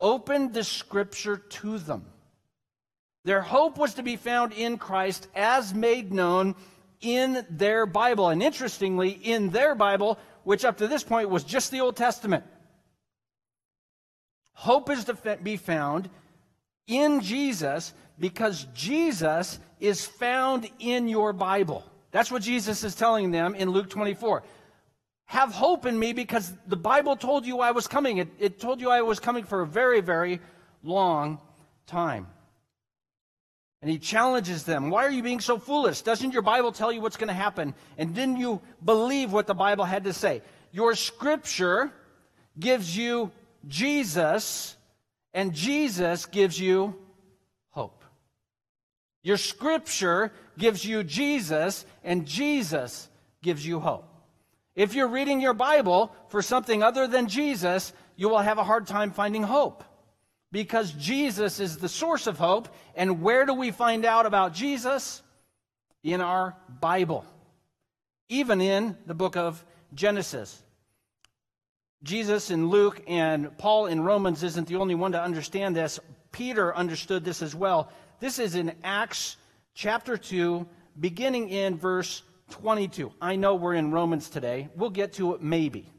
Opened 0.00 0.54
the 0.54 0.64
scripture 0.64 1.36
to 1.36 1.78
them. 1.78 2.06
Their 3.24 3.42
hope 3.42 3.76
was 3.76 3.94
to 3.94 4.02
be 4.02 4.16
found 4.16 4.52
in 4.52 4.78
Christ 4.78 5.28
as 5.34 5.74
made 5.74 6.12
known 6.12 6.54
in 7.00 7.44
their 7.50 7.86
Bible. 7.86 8.28
And 8.28 8.42
interestingly, 8.42 9.10
in 9.10 9.50
their 9.50 9.74
Bible, 9.74 10.18
which 10.44 10.64
up 10.64 10.78
to 10.78 10.88
this 10.88 11.04
point 11.04 11.30
was 11.30 11.44
just 11.44 11.70
the 11.70 11.80
Old 11.80 11.96
Testament. 11.96 12.44
Hope 14.52 14.90
is 14.90 15.04
to 15.04 15.14
be 15.42 15.56
found 15.56 16.08
in 16.86 17.20
Jesus 17.20 17.92
because 18.18 18.66
Jesus 18.74 19.58
is 19.78 20.04
found 20.04 20.68
in 20.78 21.06
your 21.06 21.32
Bible. 21.32 21.84
That's 22.10 22.32
what 22.32 22.42
Jesus 22.42 22.82
is 22.82 22.94
telling 22.94 23.30
them 23.30 23.54
in 23.54 23.70
Luke 23.70 23.90
24. 23.90 24.42
Have 25.28 25.52
hope 25.52 25.84
in 25.84 25.98
me 25.98 26.14
because 26.14 26.50
the 26.66 26.76
Bible 26.76 27.14
told 27.14 27.44
you 27.44 27.60
I 27.60 27.72
was 27.72 27.86
coming. 27.86 28.16
It, 28.16 28.28
it 28.38 28.58
told 28.58 28.80
you 28.80 28.88
I 28.88 29.02
was 29.02 29.20
coming 29.20 29.44
for 29.44 29.60
a 29.60 29.66
very, 29.66 30.00
very 30.00 30.40
long 30.82 31.38
time. 31.86 32.28
And 33.82 33.90
he 33.90 33.98
challenges 33.98 34.64
them. 34.64 34.88
Why 34.88 35.04
are 35.04 35.10
you 35.10 35.22
being 35.22 35.40
so 35.40 35.58
foolish? 35.58 36.00
Doesn't 36.00 36.32
your 36.32 36.40
Bible 36.40 36.72
tell 36.72 36.90
you 36.90 37.02
what's 37.02 37.18
going 37.18 37.28
to 37.28 37.34
happen? 37.34 37.74
And 37.98 38.14
didn't 38.14 38.38
you 38.38 38.62
believe 38.82 39.30
what 39.30 39.46
the 39.46 39.54
Bible 39.54 39.84
had 39.84 40.04
to 40.04 40.14
say? 40.14 40.40
Your 40.72 40.94
scripture 40.94 41.92
gives 42.58 42.96
you 42.96 43.30
Jesus, 43.66 44.78
and 45.34 45.52
Jesus 45.52 46.24
gives 46.24 46.58
you 46.58 46.96
hope. 47.68 48.02
Your 49.22 49.36
scripture 49.36 50.32
gives 50.56 50.86
you 50.86 51.04
Jesus, 51.04 51.84
and 52.02 52.24
Jesus 52.24 53.10
gives 53.42 53.66
you 53.66 53.78
hope. 53.78 54.07
If 54.78 54.94
you're 54.94 55.08
reading 55.08 55.40
your 55.40 55.54
Bible 55.54 56.14
for 56.28 56.40
something 56.40 56.84
other 56.84 57.08
than 57.08 57.26
Jesus, 57.26 57.92
you 58.14 58.28
will 58.28 58.38
have 58.38 58.58
a 58.58 58.64
hard 58.64 58.86
time 58.86 59.10
finding 59.10 59.42
hope 59.42 59.82
because 60.52 60.92
Jesus 60.92 61.58
is 61.58 61.78
the 61.78 61.88
source 61.88 62.28
of 62.28 62.38
hope. 62.38 62.68
And 62.94 63.20
where 63.20 63.44
do 63.44 63.54
we 63.54 63.72
find 63.72 64.04
out 64.04 64.24
about 64.24 64.54
Jesus? 64.54 65.20
In 66.04 66.20
our 66.20 66.54
Bible, 66.80 67.24
even 68.28 68.60
in 68.60 68.96
the 69.04 69.14
book 69.14 69.36
of 69.36 69.64
Genesis. 69.94 70.62
Jesus 72.04 72.52
in 72.52 72.68
Luke 72.68 73.02
and 73.08 73.58
Paul 73.58 73.86
in 73.86 74.00
Romans 74.00 74.44
isn't 74.44 74.68
the 74.68 74.76
only 74.76 74.94
one 74.94 75.10
to 75.10 75.20
understand 75.20 75.74
this. 75.74 75.98
Peter 76.30 76.72
understood 76.72 77.24
this 77.24 77.42
as 77.42 77.52
well. 77.52 77.90
This 78.20 78.38
is 78.38 78.54
in 78.54 78.76
Acts 78.84 79.38
chapter 79.74 80.16
2, 80.16 80.64
beginning 81.00 81.48
in 81.48 81.76
verse 81.76 82.22
22. 82.50 83.12
I 83.20 83.36
know 83.36 83.54
we're 83.54 83.74
in 83.74 83.92
Romans 83.92 84.28
today. 84.28 84.68
We'll 84.74 84.90
get 84.90 85.14
to 85.14 85.34
it 85.34 85.42
maybe, 85.42 85.90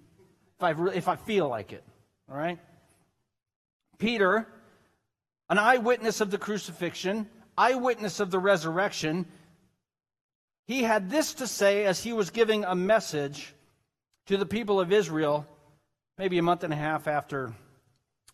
if 0.57 0.63
I, 0.63 0.73
if 0.93 1.07
I 1.07 1.15
feel 1.15 1.47
like 1.47 1.73
it. 1.73 1.83
All 2.29 2.37
right? 2.37 2.59
Peter, 3.97 4.47
an 5.49 5.57
eyewitness 5.57 6.21
of 6.21 6.31
the 6.31 6.37
crucifixion, 6.37 7.27
eyewitness 7.57 8.19
of 8.19 8.31
the 8.31 8.39
resurrection, 8.39 9.25
he 10.65 10.83
had 10.83 11.09
this 11.09 11.33
to 11.35 11.47
say 11.47 11.85
as 11.85 12.03
he 12.03 12.13
was 12.13 12.29
giving 12.29 12.63
a 12.63 12.75
message 12.75 13.53
to 14.27 14.37
the 14.37 14.45
people 14.45 14.79
of 14.79 14.91
Israel 14.91 15.47
maybe 16.19 16.37
a 16.37 16.43
month 16.43 16.63
and 16.65 16.73
a 16.73 16.75
half 16.75 17.07
after 17.07 17.53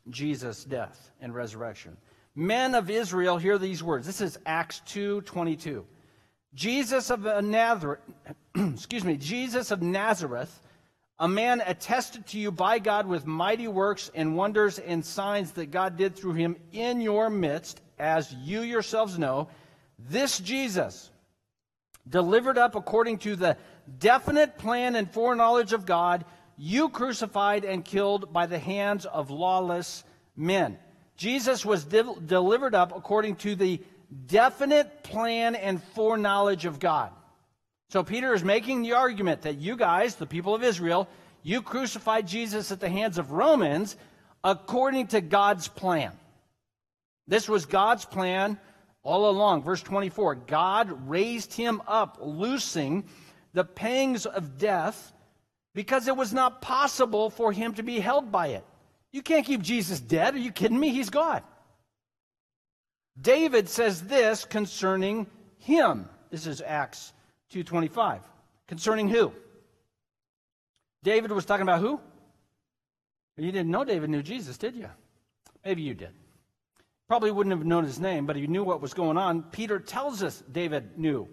Jesus' 0.09 0.63
death 0.63 1.11
and 1.21 1.33
resurrection. 1.33 1.95
Men 2.35 2.75
of 2.75 2.89
Israel, 2.89 3.37
hear 3.37 3.57
these 3.57 3.81
words. 3.81 4.05
This 4.05 4.21
is 4.21 4.37
Acts 4.45 4.81
2:22. 4.87 5.85
Jesus 6.55 7.11
of 7.11 7.21
Nazareth, 7.43 7.99
excuse 8.55 9.03
me, 9.03 9.17
Jesus 9.17 9.71
of 9.71 9.81
Nazareth, 9.81 10.61
a 11.19 11.27
man 11.27 11.61
attested 11.65 12.25
to 12.27 12.39
you 12.39 12.51
by 12.51 12.79
God 12.79 13.07
with 13.07 13.25
mighty 13.25 13.67
works 13.67 14.09
and 14.15 14.37
wonders 14.37 14.79
and 14.79 15.05
signs 15.05 15.51
that 15.51 15.71
God 15.71 15.97
did 15.97 16.15
through 16.15 16.33
him 16.33 16.55
in 16.71 17.01
your 17.01 17.29
midst, 17.29 17.81
as 17.99 18.33
you 18.33 18.61
yourselves 18.61 19.19
know, 19.19 19.49
this 19.99 20.39
Jesus, 20.39 21.09
delivered 22.07 22.57
up 22.57 22.75
according 22.75 23.17
to 23.19 23.35
the 23.35 23.57
definite 23.99 24.57
plan 24.57 24.95
and 24.95 25.11
foreknowledge 25.11 25.73
of 25.73 25.85
God, 25.85 26.25
you 26.57 26.89
crucified 26.89 27.65
and 27.65 27.83
killed 27.83 28.31
by 28.31 28.45
the 28.45 28.59
hands 28.59 29.05
of 29.05 29.29
lawless 29.29 30.03
men. 30.35 30.77
Jesus 31.17 31.65
was 31.65 31.83
de- 31.85 32.15
delivered 32.25 32.75
up 32.75 32.95
according 32.95 33.37
to 33.37 33.55
the 33.55 33.81
definite 34.25 35.03
plan 35.03 35.55
and 35.55 35.81
foreknowledge 35.81 36.65
of 36.65 36.79
God. 36.79 37.11
So 37.89 38.03
Peter 38.03 38.33
is 38.33 38.43
making 38.43 38.81
the 38.81 38.93
argument 38.93 39.43
that 39.43 39.57
you 39.57 39.75
guys, 39.75 40.15
the 40.15 40.25
people 40.25 40.55
of 40.55 40.63
Israel, 40.63 41.07
you 41.43 41.61
crucified 41.61 42.27
Jesus 42.27 42.71
at 42.71 42.79
the 42.79 42.89
hands 42.89 43.17
of 43.17 43.31
Romans 43.31 43.95
according 44.43 45.07
to 45.07 45.21
God's 45.21 45.67
plan. 45.67 46.11
This 47.27 47.47
was 47.47 47.65
God's 47.65 48.05
plan 48.05 48.59
all 49.03 49.29
along. 49.29 49.63
Verse 49.63 49.81
24 49.81 50.35
God 50.35 51.09
raised 51.09 51.53
him 51.53 51.81
up, 51.87 52.17
loosing 52.21 53.05
the 53.53 53.63
pangs 53.63 54.25
of 54.25 54.57
death 54.57 55.13
because 55.73 56.07
it 56.07 56.15
was 56.15 56.33
not 56.33 56.61
possible 56.61 57.29
for 57.29 57.51
him 57.51 57.73
to 57.75 57.83
be 57.83 57.99
held 57.99 58.31
by 58.31 58.47
it. 58.47 58.65
You 59.11 59.21
can't 59.21 59.45
keep 59.45 59.61
Jesus 59.61 59.99
dead. 59.99 60.35
Are 60.35 60.39
you 60.39 60.51
kidding 60.51 60.79
me? 60.79 60.89
He's 60.89 61.09
God. 61.09 61.43
David 63.19 63.69
says 63.69 64.01
this 64.03 64.45
concerning 64.45 65.27
him. 65.57 66.09
This 66.29 66.47
is 66.47 66.61
Acts 66.61 67.13
2:25. 67.49 68.21
Concerning 68.67 69.09
who? 69.09 69.31
David 71.03 71.31
was 71.31 71.45
talking 71.45 71.63
about 71.63 71.81
who? 71.81 71.99
You 73.37 73.51
didn't 73.51 73.71
know 73.71 73.83
David 73.83 74.09
knew 74.09 74.23
Jesus, 74.23 74.57
did 74.57 74.75
you? 74.75 74.89
Maybe 75.63 75.81
you 75.81 75.93
did. 75.93 76.11
Probably 77.07 77.31
wouldn't 77.31 77.55
have 77.55 77.65
known 77.65 77.83
his 77.83 77.99
name, 77.99 78.25
but 78.25 78.35
he 78.35 78.47
knew 78.47 78.63
what 78.63 78.81
was 78.81 78.93
going 78.93 79.17
on. 79.17 79.43
Peter 79.43 79.79
tells 79.79 80.23
us 80.23 80.43
David 80.51 80.97
knew 80.97 81.27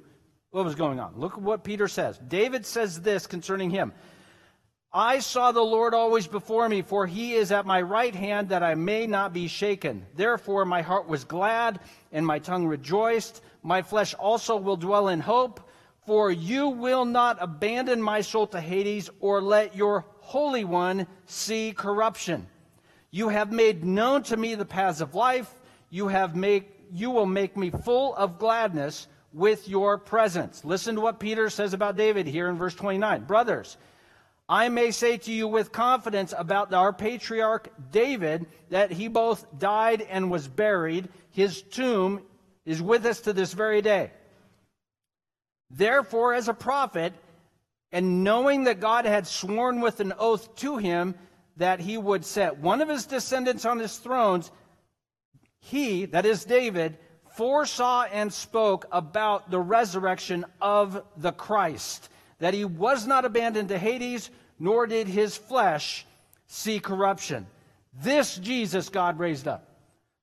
what 0.50 0.64
was 0.64 0.74
going 0.74 1.00
on. 1.00 1.14
Look 1.16 1.34
at 1.34 1.42
what 1.42 1.64
Peter 1.64 1.88
says. 1.88 2.18
David 2.18 2.66
says 2.66 3.00
this 3.00 3.26
concerning 3.26 3.70
him 3.70 3.92
I 4.94 5.20
saw 5.20 5.52
the 5.52 5.62
Lord 5.62 5.94
always 5.94 6.26
before 6.26 6.68
me, 6.68 6.82
for 6.82 7.06
he 7.06 7.32
is 7.32 7.50
at 7.50 7.64
my 7.64 7.80
right 7.80 8.14
hand 8.14 8.50
that 8.50 8.62
I 8.62 8.74
may 8.74 9.06
not 9.06 9.32
be 9.32 9.48
shaken. 9.48 10.04
Therefore, 10.14 10.66
my 10.66 10.82
heart 10.82 11.08
was 11.08 11.24
glad 11.24 11.80
and 12.12 12.26
my 12.26 12.38
tongue 12.38 12.66
rejoiced. 12.66 13.40
My 13.62 13.80
flesh 13.80 14.12
also 14.12 14.56
will 14.56 14.76
dwell 14.76 15.08
in 15.08 15.20
hope, 15.20 15.66
for 16.04 16.30
you 16.30 16.68
will 16.68 17.06
not 17.06 17.38
abandon 17.40 18.02
my 18.02 18.20
soul 18.20 18.46
to 18.48 18.60
Hades 18.60 19.08
or 19.20 19.40
let 19.40 19.74
your 19.74 20.04
Holy 20.20 20.64
One 20.64 21.06
see 21.24 21.72
corruption. 21.72 22.46
You 23.10 23.30
have 23.30 23.50
made 23.50 23.84
known 23.84 24.22
to 24.24 24.36
me 24.36 24.54
the 24.56 24.66
paths 24.66 25.00
of 25.00 25.14
life. 25.14 25.54
You, 25.88 26.08
have 26.08 26.36
made, 26.36 26.66
you 26.92 27.10
will 27.10 27.26
make 27.26 27.56
me 27.56 27.70
full 27.70 28.14
of 28.16 28.38
gladness 28.38 29.06
with 29.32 29.68
your 29.68 29.96
presence. 29.96 30.66
Listen 30.66 30.96
to 30.96 31.00
what 31.00 31.18
Peter 31.18 31.48
says 31.48 31.72
about 31.72 31.96
David 31.96 32.26
here 32.26 32.50
in 32.50 32.56
verse 32.56 32.74
29. 32.74 33.24
Brothers, 33.24 33.78
I 34.52 34.68
may 34.68 34.90
say 34.90 35.16
to 35.16 35.32
you 35.32 35.48
with 35.48 35.72
confidence 35.72 36.34
about 36.36 36.74
our 36.74 36.92
patriarch 36.92 37.72
David 37.90 38.44
that 38.68 38.90
he 38.90 39.08
both 39.08 39.46
died 39.58 40.02
and 40.02 40.30
was 40.30 40.46
buried. 40.46 41.08
His 41.30 41.62
tomb 41.62 42.20
is 42.66 42.82
with 42.82 43.06
us 43.06 43.22
to 43.22 43.32
this 43.32 43.54
very 43.54 43.80
day. 43.80 44.10
Therefore, 45.70 46.34
as 46.34 46.48
a 46.48 46.54
prophet, 46.54 47.14
and 47.92 48.24
knowing 48.24 48.64
that 48.64 48.78
God 48.78 49.06
had 49.06 49.26
sworn 49.26 49.80
with 49.80 50.00
an 50.00 50.12
oath 50.18 50.54
to 50.56 50.76
him 50.76 51.14
that 51.56 51.80
he 51.80 51.96
would 51.96 52.22
set 52.22 52.58
one 52.58 52.82
of 52.82 52.90
his 52.90 53.06
descendants 53.06 53.64
on 53.64 53.78
his 53.78 53.96
thrones, 53.96 54.50
he, 55.60 56.04
that 56.04 56.26
is 56.26 56.44
David, 56.44 56.98
foresaw 57.36 58.02
and 58.02 58.30
spoke 58.30 58.84
about 58.92 59.50
the 59.50 59.60
resurrection 59.60 60.44
of 60.60 61.02
the 61.16 61.32
Christ, 61.32 62.10
that 62.38 62.52
he 62.52 62.66
was 62.66 63.06
not 63.06 63.24
abandoned 63.24 63.70
to 63.70 63.78
Hades 63.78 64.28
nor 64.58 64.86
did 64.86 65.06
his 65.08 65.36
flesh 65.36 66.06
see 66.46 66.80
corruption. 66.80 67.46
This 68.00 68.36
Jesus 68.36 68.88
God 68.88 69.18
raised 69.18 69.48
up. 69.48 69.68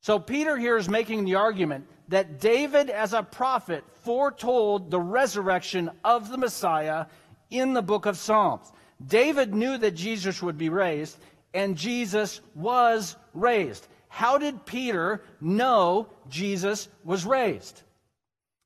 So 0.01 0.17
Peter 0.19 0.57
here 0.57 0.77
is 0.77 0.87
making 0.87 1.25
the 1.25 1.35
argument 1.35 1.85
that 2.07 2.39
David, 2.39 2.89
as 2.89 3.13
a 3.13 3.23
prophet, 3.23 3.83
foretold 4.03 4.89
the 4.89 4.99
resurrection 4.99 5.91
of 6.03 6.29
the 6.29 6.37
Messiah 6.37 7.05
in 7.49 7.73
the 7.73 7.81
book 7.81 8.05
of 8.05 8.17
Psalms. 8.17 8.71
David 9.05 9.53
knew 9.53 9.77
that 9.77 9.91
Jesus 9.91 10.41
would 10.41 10.57
be 10.57 10.69
raised, 10.69 11.17
and 11.53 11.77
Jesus 11.77 12.41
was 12.55 13.15
raised. 13.33 13.87
How 14.07 14.37
did 14.37 14.65
Peter 14.65 15.21
know 15.39 16.07
Jesus 16.29 16.89
was 17.03 17.25
raised? 17.25 17.81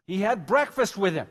He 0.08 0.20
had 0.20 0.46
breakfast 0.46 0.98
with 0.98 1.13
him. 1.13 1.27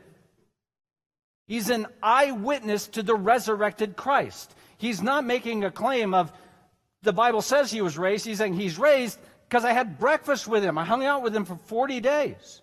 He's 1.47 1.69
an 1.69 1.87
eyewitness 2.01 2.87
to 2.89 3.03
the 3.03 3.15
resurrected 3.15 3.95
Christ. 3.95 4.55
He's 4.77 5.01
not 5.01 5.25
making 5.25 5.63
a 5.63 5.71
claim 5.71 6.13
of 6.13 6.31
the 7.01 7.13
Bible 7.13 7.41
says 7.41 7.69
he 7.69 7.81
was 7.81 7.97
raised. 7.97 8.25
He's 8.25 8.37
saying 8.37 8.53
he's 8.53 8.79
raised 8.79 9.19
because 9.47 9.65
I 9.65 9.73
had 9.73 9.99
breakfast 9.99 10.47
with 10.47 10.63
him. 10.63 10.77
I 10.77 10.85
hung 10.85 11.03
out 11.03 11.21
with 11.21 11.35
him 11.35 11.45
for 11.45 11.57
40 11.67 11.99
days. 11.99 12.61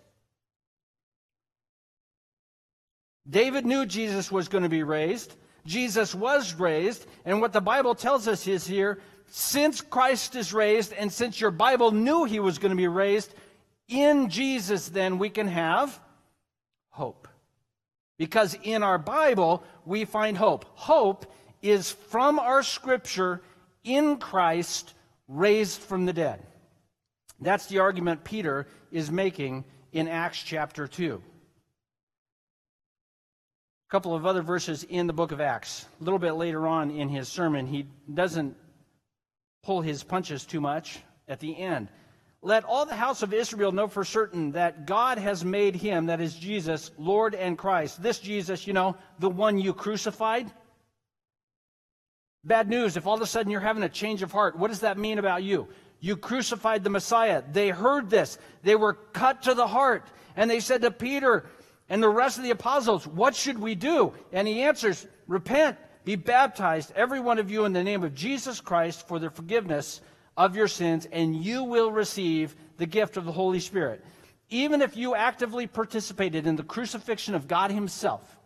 David 3.29 3.65
knew 3.65 3.85
Jesus 3.85 4.31
was 4.31 4.47
going 4.47 4.63
to 4.63 4.69
be 4.69 4.83
raised. 4.83 5.35
Jesus 5.65 6.15
was 6.15 6.55
raised. 6.55 7.05
And 7.23 7.39
what 7.39 7.53
the 7.53 7.61
Bible 7.61 7.93
tells 7.93 8.27
us 8.27 8.47
is 8.47 8.65
here 8.65 8.99
since 9.27 9.79
Christ 9.79 10.35
is 10.35 10.53
raised 10.53 10.91
and 10.93 11.11
since 11.11 11.39
your 11.39 11.51
Bible 11.51 11.91
knew 11.91 12.25
he 12.25 12.39
was 12.39 12.57
going 12.57 12.71
to 12.71 12.75
be 12.75 12.87
raised, 12.87 13.33
in 13.87 14.29
Jesus, 14.29 14.89
then 14.89 15.19
we 15.19 15.29
can 15.29 15.47
have. 15.47 15.99
Because 18.21 18.55
in 18.61 18.83
our 18.83 18.99
Bible, 18.99 19.63
we 19.83 20.05
find 20.05 20.37
hope. 20.37 20.65
Hope 20.75 21.25
is 21.63 21.89
from 21.89 22.37
our 22.37 22.61
scripture 22.61 23.41
in 23.83 24.17
Christ 24.17 24.93
raised 25.27 25.81
from 25.81 26.05
the 26.05 26.13
dead. 26.13 26.45
That's 27.39 27.65
the 27.65 27.79
argument 27.79 28.23
Peter 28.23 28.67
is 28.91 29.09
making 29.09 29.65
in 29.91 30.07
Acts 30.07 30.43
chapter 30.43 30.87
2. 30.87 31.19
A 33.89 33.91
couple 33.91 34.13
of 34.13 34.27
other 34.27 34.43
verses 34.43 34.83
in 34.83 35.07
the 35.07 35.13
book 35.13 35.31
of 35.31 35.41
Acts. 35.41 35.87
A 35.99 36.03
little 36.03 36.19
bit 36.19 36.33
later 36.33 36.67
on 36.67 36.91
in 36.91 37.09
his 37.09 37.27
sermon, 37.27 37.65
he 37.65 37.87
doesn't 38.13 38.55
pull 39.63 39.81
his 39.81 40.03
punches 40.03 40.45
too 40.45 40.61
much 40.61 40.99
at 41.27 41.39
the 41.39 41.57
end. 41.57 41.89
Let 42.43 42.63
all 42.63 42.87
the 42.87 42.95
house 42.95 43.21
of 43.21 43.33
Israel 43.33 43.71
know 43.71 43.87
for 43.87 44.03
certain 44.03 44.53
that 44.53 44.87
God 44.87 45.19
has 45.19 45.45
made 45.45 45.75
him, 45.75 46.07
that 46.07 46.19
is 46.19 46.33
Jesus, 46.33 46.89
Lord 46.97 47.35
and 47.35 47.55
Christ. 47.55 48.01
This 48.01 48.17
Jesus, 48.17 48.65
you 48.65 48.73
know, 48.73 48.97
the 49.19 49.29
one 49.29 49.59
you 49.59 49.73
crucified. 49.73 50.51
Bad 52.43 52.67
news, 52.67 52.97
if 52.97 53.05
all 53.05 53.13
of 53.13 53.21
a 53.21 53.27
sudden 53.27 53.51
you're 53.51 53.61
having 53.61 53.83
a 53.83 53.89
change 53.89 54.23
of 54.23 54.31
heart, 54.31 54.57
what 54.57 54.69
does 54.69 54.79
that 54.79 54.97
mean 54.97 55.19
about 55.19 55.43
you? 55.43 55.67
You 55.99 56.17
crucified 56.17 56.83
the 56.83 56.89
Messiah. 56.89 57.43
They 57.51 57.69
heard 57.69 58.09
this. 58.09 58.39
They 58.63 58.75
were 58.75 58.95
cut 58.95 59.43
to 59.43 59.53
the 59.53 59.67
heart. 59.67 60.07
And 60.35 60.49
they 60.49 60.59
said 60.59 60.81
to 60.81 60.89
Peter 60.89 61.45
and 61.89 62.01
the 62.01 62.09
rest 62.09 62.37
of 62.39 62.43
the 62.43 62.49
apostles, 62.49 63.05
What 63.05 63.35
should 63.35 63.59
we 63.59 63.75
do? 63.75 64.13
And 64.31 64.47
he 64.47 64.63
answers, 64.63 65.05
Repent, 65.27 65.77
be 66.03 66.15
baptized, 66.15 66.91
every 66.95 67.19
one 67.19 67.37
of 67.37 67.51
you, 67.51 67.65
in 67.65 67.73
the 67.73 67.83
name 67.83 68.03
of 68.03 68.15
Jesus 68.15 68.59
Christ 68.59 69.07
for 69.07 69.19
the 69.19 69.29
forgiveness 69.29 70.01
of 70.45 70.55
your 70.55 70.67
sins, 70.67 71.07
and 71.11 71.35
you 71.35 71.63
will 71.63 71.91
receive 71.91 72.55
the 72.77 72.87
gift 72.87 73.15
of 73.15 73.25
the 73.25 73.31
Holy 73.31 73.59
Spirit. 73.59 74.03
Even 74.49 74.81
if 74.81 74.97
you 74.97 75.13
actively 75.13 75.67
participated 75.67 76.47
in 76.47 76.55
the 76.55 76.63
crucifixion 76.63 77.35
of 77.35 77.47
God 77.47 77.69
Himself, 77.69 78.37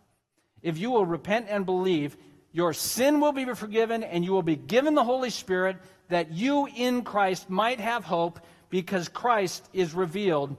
if 0.62 0.78
you 0.78 0.92
will 0.92 1.06
repent 1.06 1.48
and 1.50 1.66
believe, 1.66 2.18
your 2.52 2.74
sin 2.74 3.22
will 3.22 3.32
be 3.32 3.46
forgiven, 3.46 4.04
and 4.04 4.26
you 4.26 4.34
will 4.34 4.44
be 4.44 4.58
given 4.58 4.94
the 4.94 5.06
Holy 5.06 5.30
Spirit 5.30 5.78
that 6.10 6.34
you 6.34 6.68
in 6.76 7.04
Christ 7.04 7.50
might 7.50 7.80
have 7.80 8.04
hope 8.04 8.42
because 8.70 9.08
Christ 9.08 9.70
is 9.72 9.94
revealed 9.94 10.58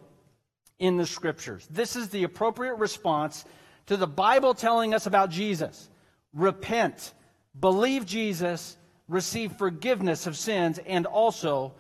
in 0.79 0.97
the 0.97 1.07
Scriptures. 1.07 1.69
This 1.71 1.97
is 1.97 2.09
the 2.09 2.25
appropriate 2.25 2.77
response 2.77 3.45
to 3.87 3.99
the 3.99 4.07
Bible 4.07 4.55
telling 4.55 4.95
us 4.95 5.07
about 5.07 5.31
Jesus. 5.31 5.91
Repent, 6.33 7.13
believe 7.61 8.07
Jesus, 8.07 8.79
receive 9.09 9.53
forgiveness 9.53 10.27
of 10.27 10.37
sins, 10.37 10.79
and 10.87 11.07
also 11.07 11.75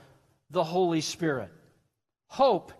the 0.50 0.64
Holy 0.64 1.00
Spirit. 1.00 1.50
Hope 2.28 2.72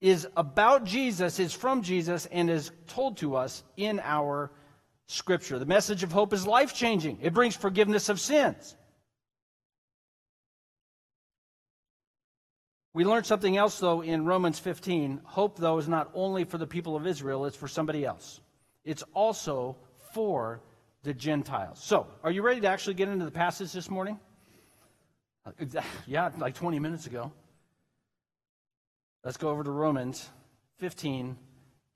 is 0.00 0.26
about 0.36 0.84
Jesus, 0.84 1.38
is 1.38 1.52
from 1.52 1.82
Jesus, 1.82 2.26
and 2.26 2.48
is 2.48 2.70
told 2.86 3.16
to 3.18 3.36
us 3.36 3.62
in 3.76 4.00
our 4.00 4.50
Scripture. 5.06 5.58
The 5.58 5.66
message 5.66 6.02
of 6.02 6.12
hope 6.12 6.32
is 6.32 6.46
life 6.46 6.74
changing, 6.74 7.18
it 7.22 7.34
brings 7.34 7.56
forgiveness 7.56 8.08
of 8.08 8.20
sins. 8.20 8.76
We 12.94 13.04
learned 13.04 13.26
something 13.26 13.56
else, 13.56 13.78
though, 13.78 14.00
in 14.00 14.24
Romans 14.24 14.58
15. 14.58 15.20
Hope, 15.22 15.56
though, 15.58 15.78
is 15.78 15.88
not 15.88 16.10
only 16.14 16.44
for 16.44 16.58
the 16.58 16.66
people 16.66 16.96
of 16.96 17.06
Israel, 17.06 17.44
it's 17.44 17.56
for 17.56 17.68
somebody 17.68 18.04
else. 18.04 18.40
It's 18.84 19.04
also 19.14 19.76
for 20.12 20.60
the 21.08 21.14
Gentiles. 21.14 21.78
So, 21.82 22.06
are 22.22 22.30
you 22.30 22.42
ready 22.42 22.60
to 22.60 22.66
actually 22.66 22.92
get 22.92 23.08
into 23.08 23.24
the 23.24 23.30
passage 23.30 23.72
this 23.72 23.90
morning? 23.90 24.20
Yeah, 26.06 26.30
like 26.36 26.54
20 26.54 26.78
minutes 26.78 27.06
ago. 27.06 27.32
Let's 29.24 29.38
go 29.38 29.48
over 29.48 29.64
to 29.64 29.70
Romans 29.70 30.28
15, 30.76 31.38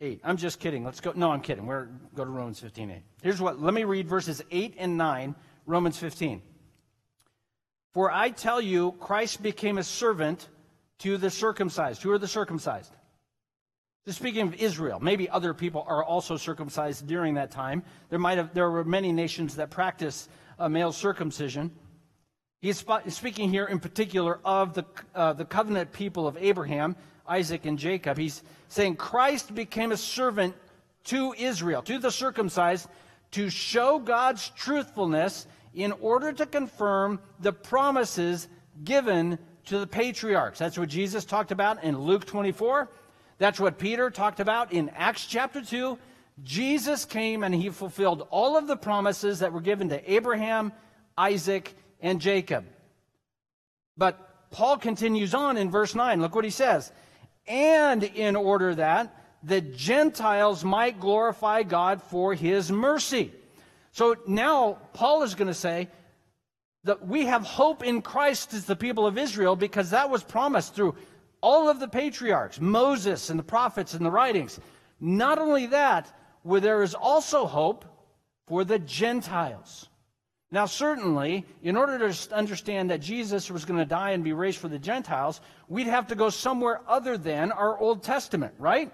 8. 0.00 0.20
I'm 0.24 0.38
just 0.38 0.58
kidding. 0.58 0.82
Let's 0.86 1.00
go. 1.00 1.12
No, 1.14 1.30
I'm 1.30 1.42
kidding. 1.42 1.66
We're 1.66 1.88
go 2.14 2.24
to 2.24 2.30
Romans 2.30 2.60
15, 2.60 2.90
8. 2.90 3.02
Here's 3.22 3.42
what. 3.42 3.60
Let 3.60 3.74
me 3.74 3.84
read 3.84 4.08
verses 4.08 4.42
8 4.50 4.76
and 4.78 4.96
9, 4.96 5.34
Romans 5.66 5.98
15. 5.98 6.40
For 7.92 8.10
I 8.10 8.30
tell 8.30 8.62
you, 8.62 8.92
Christ 8.92 9.42
became 9.42 9.76
a 9.76 9.84
servant 9.84 10.48
to 11.00 11.18
the 11.18 11.28
circumcised. 11.28 12.02
Who 12.02 12.10
are 12.12 12.18
the 12.18 12.26
circumcised? 12.26 12.96
Speaking 14.08 14.48
of 14.48 14.54
Israel, 14.54 14.98
maybe 14.98 15.30
other 15.30 15.54
people 15.54 15.84
are 15.86 16.02
also 16.02 16.36
circumcised 16.36 17.06
during 17.06 17.34
that 17.34 17.52
time. 17.52 17.84
There 18.10 18.18
might 18.18 18.36
have 18.36 18.52
there 18.52 18.68
were 18.68 18.82
many 18.82 19.12
nations 19.12 19.54
that 19.56 19.70
practice 19.70 20.28
uh, 20.58 20.68
male 20.68 20.90
circumcision. 20.90 21.70
He's 22.60 22.78
sp- 22.82 23.06
speaking 23.10 23.48
here 23.48 23.66
in 23.66 23.78
particular 23.78 24.40
of 24.44 24.74
the 24.74 24.84
uh, 25.14 25.34
the 25.34 25.44
covenant 25.44 25.92
people 25.92 26.26
of 26.26 26.36
Abraham, 26.36 26.96
Isaac, 27.28 27.64
and 27.64 27.78
Jacob. 27.78 28.18
He's 28.18 28.42
saying 28.68 28.96
Christ 28.96 29.54
became 29.54 29.92
a 29.92 29.96
servant 29.96 30.56
to 31.04 31.32
Israel, 31.38 31.80
to 31.82 32.00
the 32.00 32.10
circumcised, 32.10 32.88
to 33.32 33.48
show 33.50 34.00
God's 34.00 34.48
truthfulness 34.50 35.46
in 35.74 35.92
order 35.92 36.32
to 36.32 36.44
confirm 36.44 37.20
the 37.38 37.52
promises 37.52 38.48
given 38.82 39.38
to 39.66 39.78
the 39.78 39.86
patriarchs. 39.86 40.58
That's 40.58 40.76
what 40.76 40.88
Jesus 40.88 41.24
talked 41.24 41.52
about 41.52 41.84
in 41.84 41.96
Luke 41.96 42.24
24. 42.24 42.88
That's 43.42 43.58
what 43.58 43.76
Peter 43.76 44.08
talked 44.08 44.38
about 44.38 44.72
in 44.72 44.88
Acts 44.90 45.26
chapter 45.26 45.62
2. 45.62 45.98
Jesus 46.44 47.04
came 47.04 47.42
and 47.42 47.52
he 47.52 47.70
fulfilled 47.70 48.24
all 48.30 48.56
of 48.56 48.68
the 48.68 48.76
promises 48.76 49.40
that 49.40 49.52
were 49.52 49.60
given 49.60 49.88
to 49.88 50.12
Abraham, 50.12 50.70
Isaac, 51.18 51.74
and 52.00 52.20
Jacob. 52.20 52.64
But 53.96 54.50
Paul 54.52 54.78
continues 54.78 55.34
on 55.34 55.56
in 55.56 55.72
verse 55.72 55.96
9. 55.96 56.20
Look 56.20 56.36
what 56.36 56.44
he 56.44 56.50
says. 56.50 56.92
And 57.48 58.04
in 58.04 58.36
order 58.36 58.76
that 58.76 59.12
the 59.42 59.60
Gentiles 59.60 60.62
might 60.64 61.00
glorify 61.00 61.64
God 61.64 62.00
for 62.00 62.34
his 62.34 62.70
mercy. 62.70 63.32
So 63.90 64.14
now 64.24 64.78
Paul 64.92 65.24
is 65.24 65.34
going 65.34 65.48
to 65.48 65.54
say, 65.54 65.88
that 66.84 67.06
we 67.06 67.26
have 67.26 67.42
hope 67.44 67.84
in 67.84 68.02
Christ 68.02 68.54
as 68.54 68.64
the 68.64 68.74
people 68.74 69.06
of 69.06 69.16
Israel 69.16 69.54
because 69.54 69.90
that 69.90 70.10
was 70.10 70.24
promised 70.24 70.74
through 70.74 70.96
all 71.42 71.68
of 71.68 71.80
the 71.80 71.88
patriarchs, 71.88 72.60
Moses 72.60 73.28
and 73.28 73.38
the 73.38 73.44
prophets 73.44 73.94
and 73.94 74.06
the 74.06 74.10
writings. 74.10 74.58
Not 75.00 75.38
only 75.38 75.66
that, 75.66 76.10
where 76.42 76.60
there 76.60 76.82
is 76.82 76.94
also 76.94 77.46
hope 77.46 77.84
for 78.46 78.64
the 78.64 78.78
Gentiles. 78.78 79.88
Now, 80.50 80.66
certainly, 80.66 81.46
in 81.62 81.76
order 81.76 81.98
to 81.98 82.34
understand 82.34 82.90
that 82.90 83.00
Jesus 83.00 83.50
was 83.50 83.64
going 83.64 83.78
to 83.78 83.86
die 83.86 84.10
and 84.10 84.22
be 84.22 84.34
raised 84.34 84.58
for 84.58 84.68
the 84.68 84.78
Gentiles, 84.78 85.40
we'd 85.66 85.86
have 85.86 86.08
to 86.08 86.14
go 86.14 86.28
somewhere 86.28 86.82
other 86.86 87.16
than 87.16 87.52
our 87.52 87.78
Old 87.78 88.02
Testament, 88.02 88.54
right? 88.58 88.92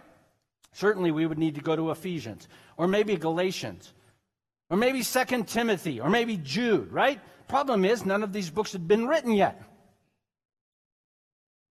Certainly, 0.73 1.11
we 1.11 1.27
would 1.27 1.39
need 1.39 1.57
to 1.57 1.61
go 1.61 1.75
to 1.75 1.91
Ephesians, 1.91 2.47
or 2.77 2.87
maybe 2.87 3.17
Galatians, 3.17 3.93
or 4.71 4.77
maybe 4.77 5.03
Second 5.03 5.49
Timothy, 5.49 6.01
or 6.01 6.09
maybe 6.09 6.37
Jude, 6.37 6.93
right? 6.93 7.21
Problem 7.49 7.85
is, 7.85 8.07
none 8.07 8.23
of 8.23 8.33
these 8.33 8.51
books 8.51 8.73
had 8.73 8.87
been 8.87 9.09
written 9.09 9.33
yet. 9.33 9.61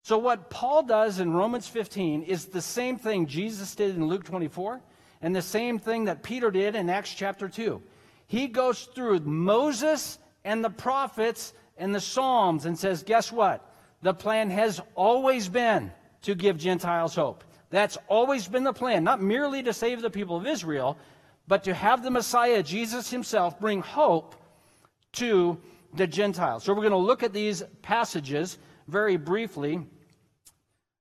So, 0.05 0.19
what 0.19 0.51
Paul 0.51 0.83
does 0.83 1.19
in 1.19 1.33
Romans 1.33 1.67
15 1.67 2.21
is 2.21 2.45
the 2.45 2.61
same 2.61 2.95
thing 2.99 3.25
Jesus 3.25 3.73
did 3.73 3.95
in 3.95 4.05
Luke 4.05 4.23
24, 4.23 4.79
and 5.23 5.35
the 5.35 5.41
same 5.41 5.79
thing 5.79 6.05
that 6.05 6.21
Peter 6.21 6.51
did 6.51 6.75
in 6.75 6.91
Acts 6.91 7.11
chapter 7.11 7.49
2. 7.49 7.81
He 8.27 8.45
goes 8.45 8.83
through 8.93 9.21
Moses 9.21 10.19
and 10.43 10.63
the 10.63 10.69
prophets 10.69 11.53
and 11.75 11.93
the 11.93 11.99
Psalms 11.99 12.67
and 12.67 12.77
says, 12.77 13.01
Guess 13.01 13.31
what? 13.31 13.67
The 14.03 14.13
plan 14.13 14.51
has 14.51 14.79
always 14.93 15.49
been 15.49 15.91
to 16.21 16.35
give 16.35 16.59
Gentiles 16.59 17.15
hope. 17.15 17.43
That's 17.71 17.97
always 18.07 18.47
been 18.47 18.63
the 18.63 18.73
plan, 18.73 19.03
not 19.03 19.23
merely 19.23 19.63
to 19.63 19.73
save 19.73 20.03
the 20.03 20.11
people 20.11 20.37
of 20.37 20.45
Israel, 20.45 20.99
but 21.47 21.63
to 21.63 21.73
have 21.73 22.03
the 22.03 22.11
Messiah, 22.11 22.61
Jesus 22.61 23.09
himself, 23.09 23.59
bring 23.59 23.81
hope 23.81 24.35
to 25.13 25.57
the 25.95 26.05
Gentiles. 26.05 26.63
So 26.63 26.75
we're 26.75 26.81
going 26.81 26.91
to 26.91 26.97
look 26.97 27.23
at 27.23 27.33
these 27.33 27.63
passages 27.81 28.59
very 28.87 29.17
briefly 29.17 29.83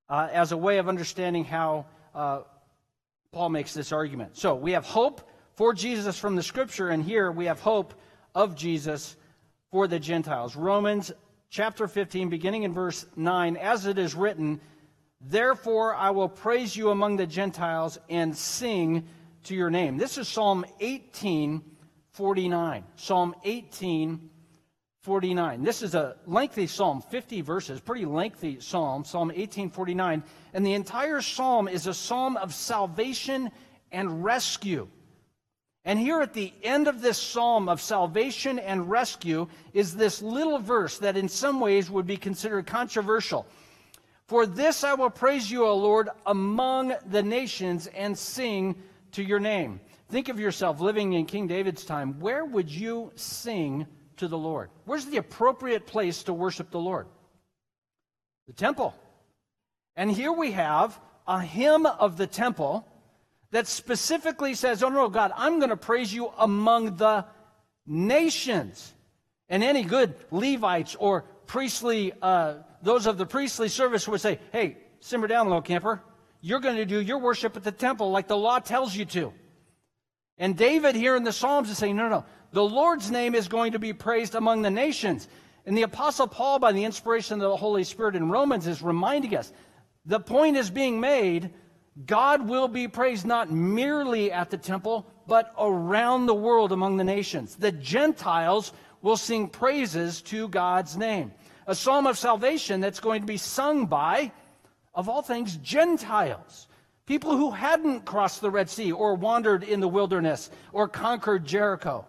uh, 0.08 0.28
as 0.32 0.52
a 0.52 0.56
way 0.56 0.78
of 0.78 0.88
understanding 0.88 1.44
how 1.44 1.86
uh, 2.14 2.40
Paul 3.32 3.48
makes 3.48 3.74
this 3.74 3.92
argument. 3.92 4.36
So 4.36 4.54
we 4.54 4.72
have 4.72 4.84
hope 4.84 5.28
for 5.54 5.72
Jesus 5.72 6.18
from 6.18 6.36
the 6.36 6.42
scripture, 6.42 6.88
and 6.88 7.02
here 7.02 7.30
we 7.30 7.46
have 7.46 7.60
hope 7.60 7.94
of 8.34 8.54
Jesus 8.54 9.16
for 9.70 9.86
the 9.86 9.98
Gentiles. 9.98 10.56
Romans 10.56 11.12
chapter 11.50 11.86
15, 11.86 12.28
beginning 12.28 12.64
in 12.64 12.72
verse 12.72 13.06
9, 13.16 13.56
as 13.56 13.86
it 13.86 13.98
is 13.98 14.14
written, 14.14 14.60
Therefore 15.20 15.94
I 15.94 16.10
will 16.10 16.28
praise 16.28 16.76
you 16.76 16.90
among 16.90 17.16
the 17.16 17.26
Gentiles 17.26 17.98
and 18.10 18.36
sing 18.36 19.06
to 19.44 19.54
your 19.54 19.70
name. 19.70 19.96
This 19.96 20.18
is 20.18 20.28
Psalm 20.28 20.64
18 20.80 21.62
49. 22.10 22.84
Psalm 22.94 23.34
18, 23.42 24.30
49. 25.04 25.62
This 25.62 25.82
is 25.82 25.94
a 25.94 26.16
lengthy 26.24 26.66
psalm, 26.66 27.02
50 27.02 27.42
verses, 27.42 27.78
pretty 27.78 28.06
lengthy 28.06 28.58
psalm, 28.58 29.04
Psalm 29.04 29.28
1849. 29.28 30.22
And 30.54 30.64
the 30.64 30.72
entire 30.72 31.20
psalm 31.20 31.68
is 31.68 31.86
a 31.86 31.92
psalm 31.92 32.38
of 32.38 32.54
salvation 32.54 33.50
and 33.92 34.24
rescue. 34.24 34.88
And 35.84 35.98
here 35.98 36.22
at 36.22 36.32
the 36.32 36.54
end 36.62 36.88
of 36.88 37.02
this 37.02 37.18
psalm 37.18 37.68
of 37.68 37.82
salvation 37.82 38.58
and 38.58 38.88
rescue 38.88 39.46
is 39.74 39.94
this 39.94 40.22
little 40.22 40.58
verse 40.58 40.96
that 40.96 41.18
in 41.18 41.28
some 41.28 41.60
ways 41.60 41.90
would 41.90 42.06
be 42.06 42.16
considered 42.16 42.66
controversial. 42.66 43.46
For 44.26 44.46
this 44.46 44.84
I 44.84 44.94
will 44.94 45.10
praise 45.10 45.50
you, 45.50 45.66
O 45.66 45.76
Lord, 45.76 46.08
among 46.24 46.94
the 47.10 47.22
nations 47.22 47.88
and 47.88 48.16
sing 48.16 48.74
to 49.12 49.22
your 49.22 49.38
name. 49.38 49.80
Think 50.08 50.30
of 50.30 50.40
yourself 50.40 50.80
living 50.80 51.12
in 51.12 51.26
King 51.26 51.46
David's 51.46 51.84
time. 51.84 52.18
Where 52.20 52.46
would 52.46 52.70
you 52.70 53.12
sing 53.16 53.86
to 54.18 54.28
the 54.28 54.38
Lord? 54.38 54.70
Where's 54.84 55.06
the 55.06 55.16
appropriate 55.18 55.86
place 55.86 56.24
to 56.24 56.32
worship 56.32 56.70
the 56.70 56.80
Lord? 56.80 57.06
The 58.46 58.52
temple. 58.52 58.94
And 59.96 60.10
here 60.10 60.32
we 60.32 60.52
have 60.52 60.98
a 61.26 61.40
hymn 61.40 61.86
of 61.86 62.16
the 62.16 62.26
temple 62.26 62.86
that 63.50 63.66
specifically 63.66 64.54
says, 64.54 64.82
Oh 64.82 64.88
no, 64.88 65.08
God, 65.08 65.32
I'm 65.36 65.58
going 65.58 65.70
to 65.70 65.76
praise 65.76 66.12
you 66.12 66.32
among 66.38 66.96
the 66.96 67.24
nations. 67.86 68.92
And 69.48 69.62
any 69.62 69.84
good 69.84 70.14
Levites 70.30 70.96
or 70.96 71.22
priestly, 71.46 72.12
uh, 72.20 72.54
those 72.82 73.06
of 73.06 73.18
the 73.18 73.26
priestly 73.26 73.68
service 73.68 74.08
would 74.08 74.20
say, 74.20 74.40
Hey, 74.52 74.76
simmer 75.00 75.26
down, 75.26 75.46
little 75.46 75.62
camper. 75.62 76.02
You're 76.40 76.60
going 76.60 76.76
to 76.76 76.84
do 76.84 77.00
your 77.00 77.18
worship 77.18 77.56
at 77.56 77.62
the 77.62 77.72
temple 77.72 78.10
like 78.10 78.28
the 78.28 78.36
law 78.36 78.58
tells 78.58 78.94
you 78.94 79.04
to. 79.06 79.32
And 80.36 80.56
David 80.56 80.96
here 80.96 81.16
in 81.16 81.22
the 81.22 81.32
Psalms 81.32 81.70
is 81.70 81.78
saying, 81.78 81.96
No, 81.96 82.08
no, 82.08 82.18
no. 82.18 82.24
The 82.54 82.62
Lord's 82.62 83.10
name 83.10 83.34
is 83.34 83.48
going 83.48 83.72
to 83.72 83.80
be 83.80 83.92
praised 83.92 84.36
among 84.36 84.62
the 84.62 84.70
nations. 84.70 85.26
And 85.66 85.76
the 85.76 85.82
Apostle 85.82 86.28
Paul, 86.28 86.60
by 86.60 86.70
the 86.70 86.84
inspiration 86.84 87.34
of 87.34 87.50
the 87.50 87.56
Holy 87.56 87.82
Spirit 87.82 88.14
in 88.14 88.30
Romans, 88.30 88.68
is 88.68 88.80
reminding 88.80 89.36
us 89.36 89.52
the 90.06 90.20
point 90.20 90.56
is 90.56 90.70
being 90.70 91.00
made 91.00 91.52
God 92.06 92.48
will 92.48 92.68
be 92.68 92.86
praised 92.86 93.26
not 93.26 93.50
merely 93.50 94.30
at 94.30 94.50
the 94.50 94.56
temple, 94.56 95.10
but 95.26 95.52
around 95.58 96.26
the 96.26 96.34
world 96.34 96.70
among 96.70 96.96
the 96.96 97.04
nations. 97.04 97.56
The 97.56 97.72
Gentiles 97.72 98.72
will 99.02 99.16
sing 99.16 99.48
praises 99.48 100.22
to 100.22 100.48
God's 100.48 100.96
name. 100.96 101.32
A 101.66 101.74
psalm 101.74 102.06
of 102.06 102.18
salvation 102.18 102.80
that's 102.80 103.00
going 103.00 103.20
to 103.20 103.26
be 103.26 103.36
sung 103.36 103.86
by, 103.86 104.30
of 104.94 105.08
all 105.08 105.22
things, 105.22 105.56
Gentiles. 105.56 106.68
People 107.06 107.36
who 107.36 107.50
hadn't 107.50 108.04
crossed 108.04 108.40
the 108.40 108.50
Red 108.50 108.70
Sea 108.70 108.92
or 108.92 109.16
wandered 109.16 109.64
in 109.64 109.80
the 109.80 109.88
wilderness 109.88 110.50
or 110.72 110.86
conquered 110.86 111.44
Jericho. 111.44 112.06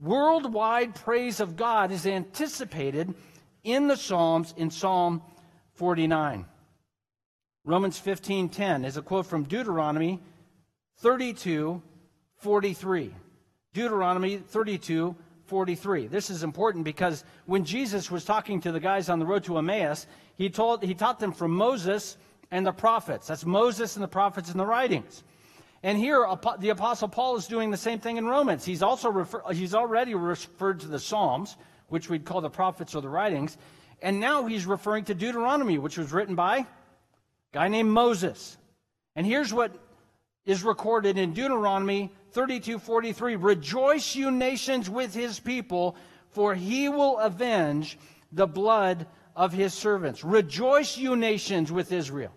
Worldwide 0.00 0.94
praise 0.94 1.40
of 1.40 1.56
God 1.56 1.92
is 1.92 2.06
anticipated 2.06 3.14
in 3.64 3.86
the 3.86 3.96
Psalms 3.96 4.54
in 4.56 4.70
Psalm 4.70 5.20
49. 5.74 6.46
Romans 7.64 7.98
15:10 7.98 8.86
is 8.86 8.96
a 8.96 9.02
quote 9.02 9.26
from 9.26 9.44
Deuteronomy 9.44 10.22
32:43. 11.02 13.14
Deuteronomy 13.74 14.38
32:43. 14.38 16.06
This 16.06 16.30
is 16.30 16.42
important 16.42 16.84
because 16.84 17.22
when 17.44 17.66
Jesus 17.66 18.10
was 18.10 18.24
talking 18.24 18.58
to 18.62 18.72
the 18.72 18.80
guys 18.80 19.10
on 19.10 19.18
the 19.18 19.26
road 19.26 19.44
to 19.44 19.58
Emmaus, 19.58 20.06
he 20.36 20.48
told 20.48 20.82
he 20.82 20.94
taught 20.94 21.20
them 21.20 21.32
from 21.32 21.50
Moses 21.50 22.16
and 22.50 22.66
the 22.66 22.72
prophets. 22.72 23.26
That's 23.26 23.44
Moses 23.44 23.96
and 23.96 24.02
the 24.02 24.08
prophets 24.08 24.50
and 24.50 24.58
the 24.58 24.66
writings. 24.66 25.22
And 25.82 25.96
here, 25.96 26.26
the 26.58 26.68
Apostle 26.68 27.08
Paul 27.08 27.36
is 27.36 27.46
doing 27.46 27.70
the 27.70 27.76
same 27.76 28.00
thing 28.00 28.18
in 28.18 28.26
Romans. 28.26 28.64
He's 28.64 28.82
also 28.82 29.10
refer, 29.10 29.42
he's 29.52 29.74
already 29.74 30.14
referred 30.14 30.80
to 30.80 30.88
the 30.88 30.98
Psalms, 30.98 31.56
which 31.88 32.10
we'd 32.10 32.24
call 32.24 32.42
the 32.42 32.50
prophets 32.50 32.94
or 32.94 33.00
the 33.00 33.08
writings, 33.08 33.56
and 34.02 34.20
now 34.20 34.46
he's 34.46 34.66
referring 34.66 35.04
to 35.04 35.14
Deuteronomy, 35.14 35.78
which 35.78 35.98
was 35.98 36.12
written 36.12 36.34
by 36.34 36.58
a 36.58 36.66
guy 37.52 37.68
named 37.68 37.90
Moses. 37.90 38.58
And 39.16 39.26
here's 39.26 39.52
what 39.52 39.72
is 40.44 40.62
recorded 40.62 41.18
in 41.18 41.32
Deuteronomy 41.32 42.12
32:43: 42.32 43.36
"Rejoice, 43.36 44.14
you 44.14 44.30
nations, 44.30 44.88
with 44.88 45.14
his 45.14 45.40
people, 45.40 45.96
for 46.28 46.54
he 46.54 46.88
will 46.88 47.18
avenge 47.18 47.98
the 48.32 48.46
blood 48.46 49.06
of 49.34 49.52
his 49.52 49.74
servants. 49.74 50.24
Rejoice, 50.24 50.96
you 50.96 51.16
nations, 51.16 51.72
with 51.72 51.90
Israel." 51.90 52.32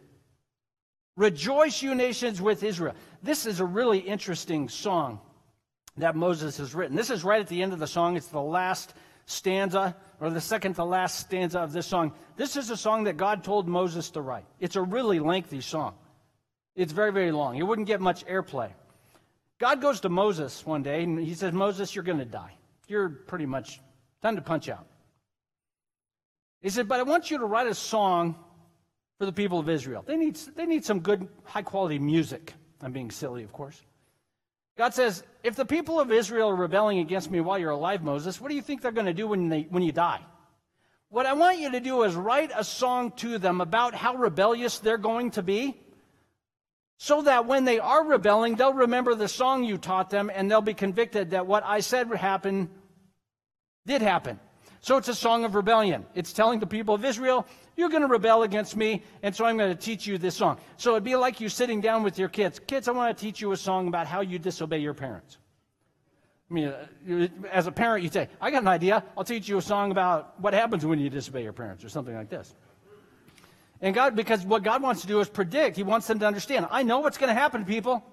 Rejoice, 1.15 1.81
you 1.81 1.93
nations, 1.93 2.41
with 2.41 2.63
Israel. 2.63 2.95
This 3.21 3.45
is 3.45 3.59
a 3.59 3.65
really 3.65 3.99
interesting 3.99 4.67
song 4.67 5.19
that 5.97 6.15
Moses 6.15 6.57
has 6.57 6.73
written. 6.73 6.95
This 6.95 7.11
is 7.11 7.23
right 7.23 7.39
at 7.39 7.47
the 7.47 7.61
end 7.61 7.73
of 7.73 7.79
the 7.79 7.87
song. 7.87 8.17
It's 8.17 8.27
the 8.27 8.41
last 8.41 8.93
stanza, 9.25 9.95
or 10.19 10.29
the 10.31 10.41
second 10.41 10.73
to 10.75 10.83
last 10.83 11.19
stanza 11.19 11.59
of 11.59 11.71
this 11.71 11.85
song. 11.85 12.13
This 12.35 12.57
is 12.57 12.69
a 12.71 12.77
song 12.77 13.03
that 13.03 13.17
God 13.17 13.43
told 13.43 13.67
Moses 13.67 14.09
to 14.11 14.21
write. 14.21 14.45
It's 14.59 14.75
a 14.75 14.81
really 14.81 15.19
lengthy 15.19 15.61
song. 15.61 15.93
It's 16.75 16.91
very, 16.91 17.11
very 17.11 17.31
long. 17.31 17.57
It 17.57 17.63
wouldn't 17.63 17.87
get 17.87 18.01
much 18.01 18.25
airplay. 18.25 18.71
God 19.59 19.81
goes 19.81 20.01
to 20.01 20.09
Moses 20.09 20.65
one 20.65 20.81
day 20.81 21.03
and 21.03 21.19
he 21.19 21.35
says, 21.35 21.53
Moses, 21.53 21.93
you're 21.93 22.03
going 22.03 22.17
to 22.17 22.25
die. 22.25 22.55
You're 22.87 23.09
pretty 23.09 23.45
much 23.45 23.79
time 24.21 24.35
to 24.35 24.41
punch 24.41 24.67
out. 24.67 24.87
He 26.61 26.69
said, 26.69 26.87
But 26.87 26.99
I 26.99 27.03
want 27.03 27.29
you 27.29 27.37
to 27.37 27.45
write 27.45 27.67
a 27.67 27.75
song 27.75 28.35
for 29.19 29.25
the 29.25 29.33
people 29.33 29.59
of 29.59 29.69
Israel. 29.69 30.03
They 30.05 30.17
need, 30.17 30.35
they 30.55 30.65
need 30.65 30.85
some 30.85 30.99
good, 30.99 31.27
high 31.43 31.61
quality 31.61 31.99
music. 31.99 32.53
I'm 32.81 32.91
being 32.91 33.11
silly, 33.11 33.43
of 33.43 33.53
course. 33.53 33.81
God 34.77 34.93
says, 34.93 35.23
if 35.43 35.55
the 35.55 35.65
people 35.65 35.99
of 35.99 36.11
Israel 36.11 36.49
are 36.49 36.55
rebelling 36.55 36.99
against 36.99 37.29
me 37.29 37.39
while 37.41 37.59
you're 37.59 37.69
alive, 37.69 38.03
Moses, 38.03 38.41
what 38.41 38.49
do 38.49 38.55
you 38.55 38.61
think 38.61 38.81
they're 38.81 38.91
going 38.91 39.05
to 39.05 39.13
do 39.13 39.27
when, 39.27 39.49
they, 39.49 39.67
when 39.69 39.83
you 39.83 39.91
die? 39.91 40.21
What 41.09 41.27
I 41.27 41.33
want 41.33 41.59
you 41.59 41.71
to 41.71 41.79
do 41.79 42.01
is 42.03 42.15
write 42.15 42.51
a 42.55 42.63
song 42.63 43.11
to 43.17 43.37
them 43.37 43.61
about 43.61 43.93
how 43.93 44.15
rebellious 44.15 44.79
they're 44.79 44.97
going 44.97 45.29
to 45.31 45.43
be, 45.43 45.79
so 46.97 47.21
that 47.21 47.45
when 47.45 47.65
they 47.65 47.79
are 47.79 48.03
rebelling, 48.03 48.55
they'll 48.55 48.73
remember 48.73 49.13
the 49.13 49.27
song 49.27 49.63
you 49.63 49.77
taught 49.77 50.09
them 50.09 50.31
and 50.33 50.49
they'll 50.49 50.61
be 50.61 50.73
convicted 50.73 51.31
that 51.31 51.45
what 51.45 51.63
I 51.65 51.81
said 51.81 52.09
would 52.09 52.17
happen 52.17 52.69
did 53.85 54.01
happen. 54.01 54.39
So 54.83 54.97
it's 54.97 55.07
a 55.07 55.15
song 55.15 55.45
of 55.45 55.55
rebellion. 55.55 56.05
It's 56.13 56.33
telling 56.33 56.59
the 56.59 56.67
people 56.67 56.93
of 56.93 57.05
Israel, 57.05 57.47
you're 57.77 57.87
going 57.87 58.01
to 58.01 58.07
rebel 58.09 58.43
against 58.43 58.75
me, 58.75 59.01
and 59.21 59.33
so 59.33 59.45
I'm 59.45 59.55
going 59.55 59.73
to 59.73 59.81
teach 59.81 60.05
you 60.05 60.17
this 60.17 60.35
song. 60.35 60.57
So 60.75 60.91
it'd 60.91 61.05
be 61.05 61.15
like 61.15 61.39
you 61.39 61.47
sitting 61.47 61.79
down 61.79 62.03
with 62.03 62.19
your 62.19 62.27
kids. 62.27 62.59
Kids, 62.59 62.89
I 62.89 62.91
want 62.91 63.17
to 63.17 63.23
teach 63.23 63.39
you 63.39 63.53
a 63.53 63.57
song 63.57 63.87
about 63.87 64.07
how 64.07 64.19
you 64.19 64.39
disobey 64.39 64.79
your 64.79 64.93
parents. 64.93 65.37
I 66.51 66.53
mean, 66.53 66.67
uh, 66.67 67.27
as 67.49 67.65
a 67.67 67.71
parent, 67.71 68.03
you 68.03 68.11
say, 68.11 68.27
I 68.41 68.51
got 68.51 68.61
an 68.61 68.67
idea. 68.67 69.05
I'll 69.17 69.23
teach 69.23 69.47
you 69.47 69.57
a 69.57 69.61
song 69.61 69.91
about 69.91 70.37
what 70.41 70.53
happens 70.53 70.85
when 70.85 70.99
you 70.99 71.09
disobey 71.09 71.43
your 71.43 71.53
parents, 71.53 71.85
or 71.85 71.87
something 71.87 72.13
like 72.13 72.29
this. 72.29 72.53
And 73.79 73.95
God, 73.95 74.17
because 74.17 74.45
what 74.45 74.63
God 74.63 74.83
wants 74.83 74.99
to 75.03 75.07
do 75.07 75.21
is 75.21 75.29
predict, 75.29 75.77
He 75.77 75.83
wants 75.83 76.07
them 76.07 76.19
to 76.19 76.27
understand, 76.27 76.67
I 76.69 76.83
know 76.83 76.99
what's 76.99 77.17
going 77.17 77.33
to 77.33 77.39
happen, 77.39 77.63
people. 77.63 78.03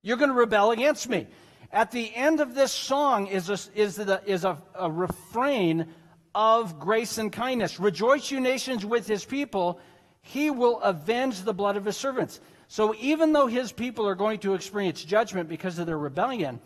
You're 0.00 0.16
going 0.16 0.30
to 0.30 0.34
rebel 0.34 0.70
against 0.70 1.10
me. 1.10 1.26
At 1.70 1.90
the 1.90 2.14
end 2.14 2.40
of 2.40 2.54
this 2.54 2.72
song 2.72 3.26
is 3.26 3.50
a, 3.50 3.58
is 3.78 3.98
a, 3.98 4.22
is 4.24 4.46
a, 4.46 4.56
a 4.74 4.90
refrain 4.90 5.86
of 6.36 6.78
grace 6.78 7.16
and 7.16 7.32
kindness. 7.32 7.80
Rejoice, 7.80 8.30
you 8.30 8.40
nations, 8.40 8.84
with 8.84 9.06
his 9.06 9.24
people. 9.24 9.80
He 10.20 10.50
will 10.50 10.80
avenge 10.82 11.40
the 11.40 11.54
blood 11.54 11.78
of 11.78 11.86
his 11.86 11.96
servants. 11.96 12.40
So 12.68 12.94
even 13.00 13.32
though 13.32 13.46
his 13.46 13.72
people 13.72 14.06
are 14.06 14.14
going 14.14 14.40
to 14.40 14.52
experience 14.52 15.02
judgment 15.02 15.48
because 15.48 15.78
of 15.78 15.86
their 15.86 15.96
rebellion, 15.96 16.60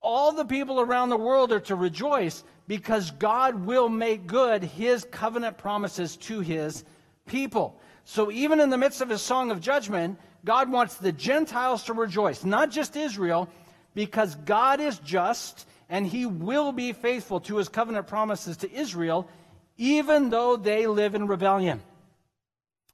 all 0.00 0.32
the 0.32 0.46
people 0.46 0.80
around 0.80 1.10
the 1.10 1.18
world 1.18 1.52
are 1.52 1.60
to 1.60 1.76
rejoice 1.76 2.42
because 2.66 3.10
God 3.10 3.66
will 3.66 3.90
make 3.90 4.26
good 4.26 4.64
his 4.64 5.04
covenant 5.10 5.58
promises 5.58 6.16
to 6.18 6.40
his 6.40 6.82
people. 7.26 7.78
So 8.04 8.32
even 8.32 8.60
in 8.60 8.70
the 8.70 8.78
midst 8.78 9.02
of 9.02 9.10
his 9.10 9.20
song 9.20 9.50
of 9.50 9.60
judgment, 9.60 10.18
God 10.46 10.72
wants 10.72 10.94
the 10.94 11.12
Gentiles 11.12 11.84
to 11.84 11.92
rejoice, 11.92 12.46
not 12.46 12.70
just 12.70 12.96
Israel, 12.96 13.50
because 13.94 14.36
God 14.36 14.80
is 14.80 14.98
just 15.00 15.66
and 15.92 16.06
he 16.06 16.24
will 16.24 16.72
be 16.72 16.94
faithful 16.94 17.38
to 17.38 17.58
his 17.58 17.68
covenant 17.68 18.06
promises 18.06 18.56
to 18.56 18.72
Israel, 18.72 19.28
even 19.76 20.30
though 20.30 20.56
they 20.56 20.86
live 20.86 21.14
in 21.14 21.26
rebellion. 21.26 21.82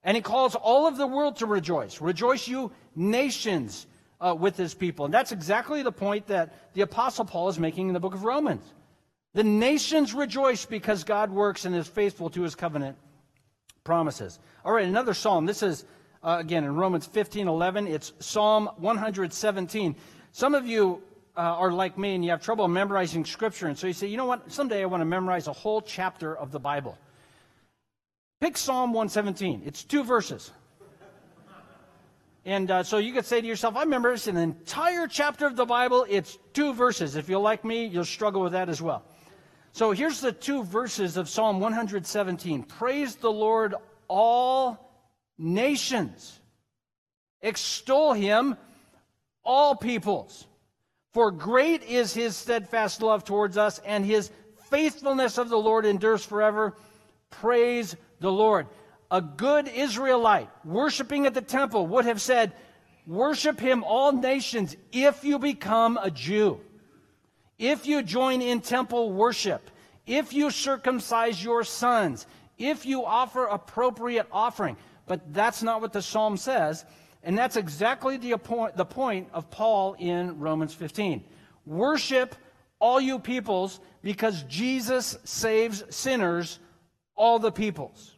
And 0.03 0.17
he 0.17 0.21
calls 0.21 0.57
all 0.57 0.89
of 0.89 0.97
the 0.97 1.07
world 1.07 1.37
to 1.37 1.47
rejoice. 1.47 2.01
Rejoice, 2.01 2.49
you 2.49 2.73
nations, 2.97 3.87
uh, 4.21 4.35
with 4.37 4.57
his 4.57 4.75
people. 4.75 5.05
And 5.05 5.15
that's 5.15 5.31
exactly 5.31 5.85
the 5.85 5.93
point 5.93 6.27
that 6.27 6.75
the 6.75 6.81
Apostle 6.81 7.25
Paul 7.25 7.49
is 7.49 7.57
making 7.61 7.87
in 7.87 7.95
the 7.95 8.01
book 8.01 8.15
of 8.15 8.25
Romans. 8.25 8.65
The 9.33 9.45
nations 9.45 10.13
rejoice 10.13 10.65
because 10.65 11.05
God 11.05 11.31
works 11.31 11.67
and 11.67 11.77
is 11.77 11.87
faithful 11.87 12.31
to 12.31 12.43
his 12.43 12.57
covenant 12.57 12.97
promises. 13.85 14.41
All 14.65 14.73
right, 14.73 14.89
another 14.89 15.15
psalm. 15.15 15.47
This 15.47 15.63
is, 15.63 15.85
uh, 16.25 16.39
again, 16.41 16.65
in 16.65 16.75
Romans 16.75 17.07
15 17.07 17.47
11. 17.47 17.87
It's 17.87 18.13
Psalm 18.19 18.69
117. 18.79 19.95
Some 20.33 20.57
of 20.57 20.67
you 20.67 21.01
uh, 21.39 21.41
are 21.41 21.71
like 21.71 21.97
me 21.97 22.17
and 22.17 22.25
you 22.25 22.33
have 22.33 22.43
trouble 22.43 22.67
memorizing 22.67 23.25
scripture, 23.25 23.69
and 23.69 23.79
so 23.79 23.87
you 23.87 23.93
say, 23.93 24.09
you 24.09 24.17
know 24.17 24.27
what, 24.27 24.51
someday 24.51 24.83
I 24.83 24.87
want 24.87 25.03
to 25.03 25.05
memorize 25.07 25.47
a 25.47 25.53
whole 25.53 25.81
chapter 25.81 26.37
of 26.37 26.51
the 26.51 26.59
Bible. 26.59 26.99
Pick 28.41 28.57
Psalm 28.57 28.93
117. 28.93 29.63
It's 29.65 29.85
two 29.85 30.03
verses. 30.03 30.51
And 32.45 32.71
uh, 32.71 32.83
so 32.83 32.99
you 32.99 33.13
could 33.13 33.25
say 33.25 33.41
to 33.41 33.47
yourself, 33.47 33.77
I 33.77 33.83
remember 33.83 34.13
it's 34.13 34.27
an 34.27 34.37
entire 34.37 35.07
chapter 35.07 35.47
of 35.47 35.55
the 35.55 35.67
Bible. 35.67 36.07
It's 36.09 36.39
two 36.55 36.75
verses. 36.75 37.15
If 37.15 37.29
you're 37.29 37.39
like 37.39 37.65
me, 37.65 37.87
you'll 37.87 38.05
struggle 38.05 38.43
with 38.43 38.53
that 38.53 38.69
as 38.69 38.83
well. 38.83 39.05
So 39.73 39.93
here's 39.93 40.21
the 40.21 40.33
two 40.33 40.65
verses 40.65 41.17
of 41.17 41.29
Psalm 41.29 41.61
117 41.61 42.65
Praise 42.65 43.15
the 43.15 43.31
Lord, 43.31 43.77
all 44.09 44.91
nations. 45.37 46.41
Extol 47.43 48.13
him, 48.15 48.57
all 49.45 49.77
peoples. 49.77 50.48
For 51.13 51.31
great 51.31 51.83
is 51.85 52.13
his 52.13 52.37
steadfast 52.37 53.03
love 53.03 53.25
towards 53.25 53.57
us, 53.57 53.81
and 53.85 54.05
his 54.05 54.31
faithfulness 54.71 55.39
of 55.39 55.49
the 55.49 55.59
Lord 55.59 55.87
endures 55.87 56.25
forever. 56.25 56.77
Praise 57.31 57.97
the 58.21 58.33
Lord. 58.33 58.67
A 59.11 59.23
good 59.23 59.69
Israelite 59.69 60.51
worshiping 60.65 61.27
at 61.27 61.35
the 61.35 61.41
temple 61.41 61.87
would 61.87 62.05
have 62.05 62.21
said, 62.21 62.53
Worship 63.07 63.59
him, 63.59 63.83
all 63.85 64.13
nations, 64.13 64.77
if 64.93 65.25
you 65.25 65.39
become 65.39 65.97
a 65.97 66.11
Jew. 66.11 66.61
If 67.59 67.87
you 67.87 68.03
join 68.03 68.43
in 68.43 68.61
temple 68.61 69.13
worship, 69.13 69.71
if 70.07 70.35
you 70.35 70.51
circumcise 70.51 71.43
your 71.43 71.65
sons, 71.65 72.27
if 72.59 72.85
you 72.85 73.07
offer 73.07 73.47
appropriate 73.47 74.27
offering. 74.31 74.77
But 75.07 75.33
that's 75.33 75.63
not 75.63 75.81
what 75.81 75.95
the 75.95 76.03
psalm 76.03 76.37
says. 76.37 76.85
And 77.29 77.37
that's 77.37 77.57
exactly 77.57 78.17
the 78.17 78.39
point, 78.39 78.75
the 78.75 78.87
point 78.87 79.29
of 79.35 79.51
Paul 79.51 79.95
in 79.99 80.39
Romans 80.39 80.73
15. 80.73 81.23
Worship 81.67 82.35
all 82.79 82.99
you 82.99 83.19
peoples 83.19 83.81
because 84.01 84.45
Jesus 84.45 85.19
saves 85.25 85.85
sinners, 85.95 86.59
all 87.15 87.39
the 87.39 87.53
peoples. 87.53 88.17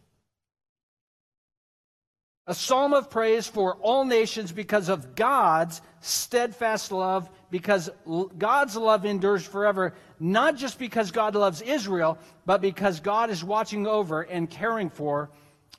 A 2.46 2.54
psalm 2.54 2.94
of 2.94 3.10
praise 3.10 3.48
for 3.48 3.74
all 3.78 4.04
nations 4.04 4.52
because 4.52 4.88
of 4.88 5.16
God's 5.16 5.82
steadfast 6.00 6.92
love, 6.92 7.28
because 7.50 7.90
God's 8.38 8.76
love 8.76 9.04
endures 9.04 9.44
forever, 9.44 9.92
not 10.20 10.54
just 10.54 10.78
because 10.78 11.10
God 11.10 11.34
loves 11.34 11.62
Israel, 11.62 12.16
but 12.46 12.60
because 12.60 13.00
God 13.00 13.30
is 13.30 13.42
watching 13.42 13.88
over 13.88 14.22
and 14.22 14.48
caring 14.48 14.88
for 14.88 15.30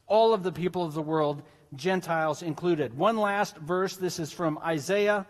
all 0.06 0.34
of 0.34 0.44
the 0.44 0.52
people 0.52 0.84
of 0.84 0.94
the 0.94 1.02
world, 1.02 1.44
Gentiles 1.75 2.41
included. 2.41 2.97
One 2.97 3.17
last 3.17 3.57
verse. 3.57 3.95
This 3.95 4.19
is 4.19 4.31
from 4.31 4.57
Isaiah 4.60 5.25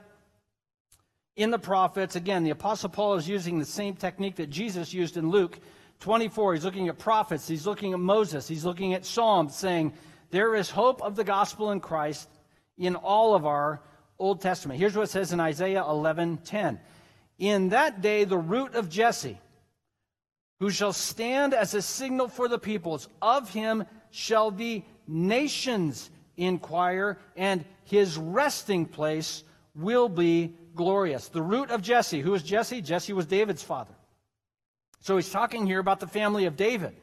in 1.36 1.52
the 1.52 1.60
prophets. 1.60 2.16
Again, 2.16 2.44
the 2.44 2.50
Apostle 2.50 2.90
Paul 2.90 3.16
is 3.16 3.28
using 3.28 3.60
the 3.60 3.66
same 3.66 3.96
technique 3.96 4.36
that 4.38 4.50
Jesus 4.50 4.94
used 4.94 5.18
in 5.18 5.30
Luke 5.30 5.60
24. 6.00 6.56
He's 6.56 6.66
looking 6.66 6.88
at 6.90 6.98
prophets, 6.98 7.48
he's 7.48 7.68
looking 7.68 7.94
at 7.94 8.00
Moses, 8.00 8.48
he's 8.48 8.66
looking 8.66 8.94
at 8.94 9.06
Psalms, 9.06 9.56
saying, 9.56 9.94
there 10.32 10.56
is 10.56 10.70
hope 10.70 11.02
of 11.02 11.16
the 11.16 11.24
gospel 11.24 11.72
in 11.72 11.80
Christ 11.80 12.28
in 12.78 12.96
all 12.96 13.36
of 13.36 13.46
our 13.46 13.82
Old 14.18 14.42
Testament. 14.42 14.80
Here's 14.80 14.96
what 14.96 15.04
it 15.04 15.10
says 15.10 15.34
in 15.34 15.40
Isaiah 15.40 15.84
11:10. 15.84 16.80
In 17.38 17.70
that 17.70 18.02
day 18.02 18.24
the 18.24 18.38
root 18.38 18.76
of 18.76 18.90
Jesse 18.90 19.40
who 20.60 20.70
shall 20.70 20.94
stand 20.94 21.54
as 21.54 21.74
a 21.74 21.82
signal 21.82 22.28
for 22.28 22.48
the 22.48 22.60
peoples 22.60 23.10
of 23.22 23.52
him 23.52 23.84
shall 24.12 24.52
the 24.52 24.84
nations 25.08 26.12
inquire 26.42 27.18
and 27.36 27.64
his 27.84 28.18
resting 28.18 28.86
place 28.86 29.44
will 29.76 30.10
be 30.10 30.54
glorious. 30.76 31.28
The 31.30 31.42
root 31.42 31.72
of 31.72 31.82
Jesse. 31.82 32.22
Who 32.22 32.34
is 32.34 32.44
Jesse? 32.44 32.82
Jesse 32.82 33.14
was 33.14 33.26
David's 33.26 33.64
father. 33.64 33.94
So 35.00 35.16
he's 35.16 35.32
talking 35.32 35.66
here 35.66 35.80
about 35.80 36.00
the 36.00 36.08
family 36.08 36.46
of 36.46 36.56
David 36.56 36.96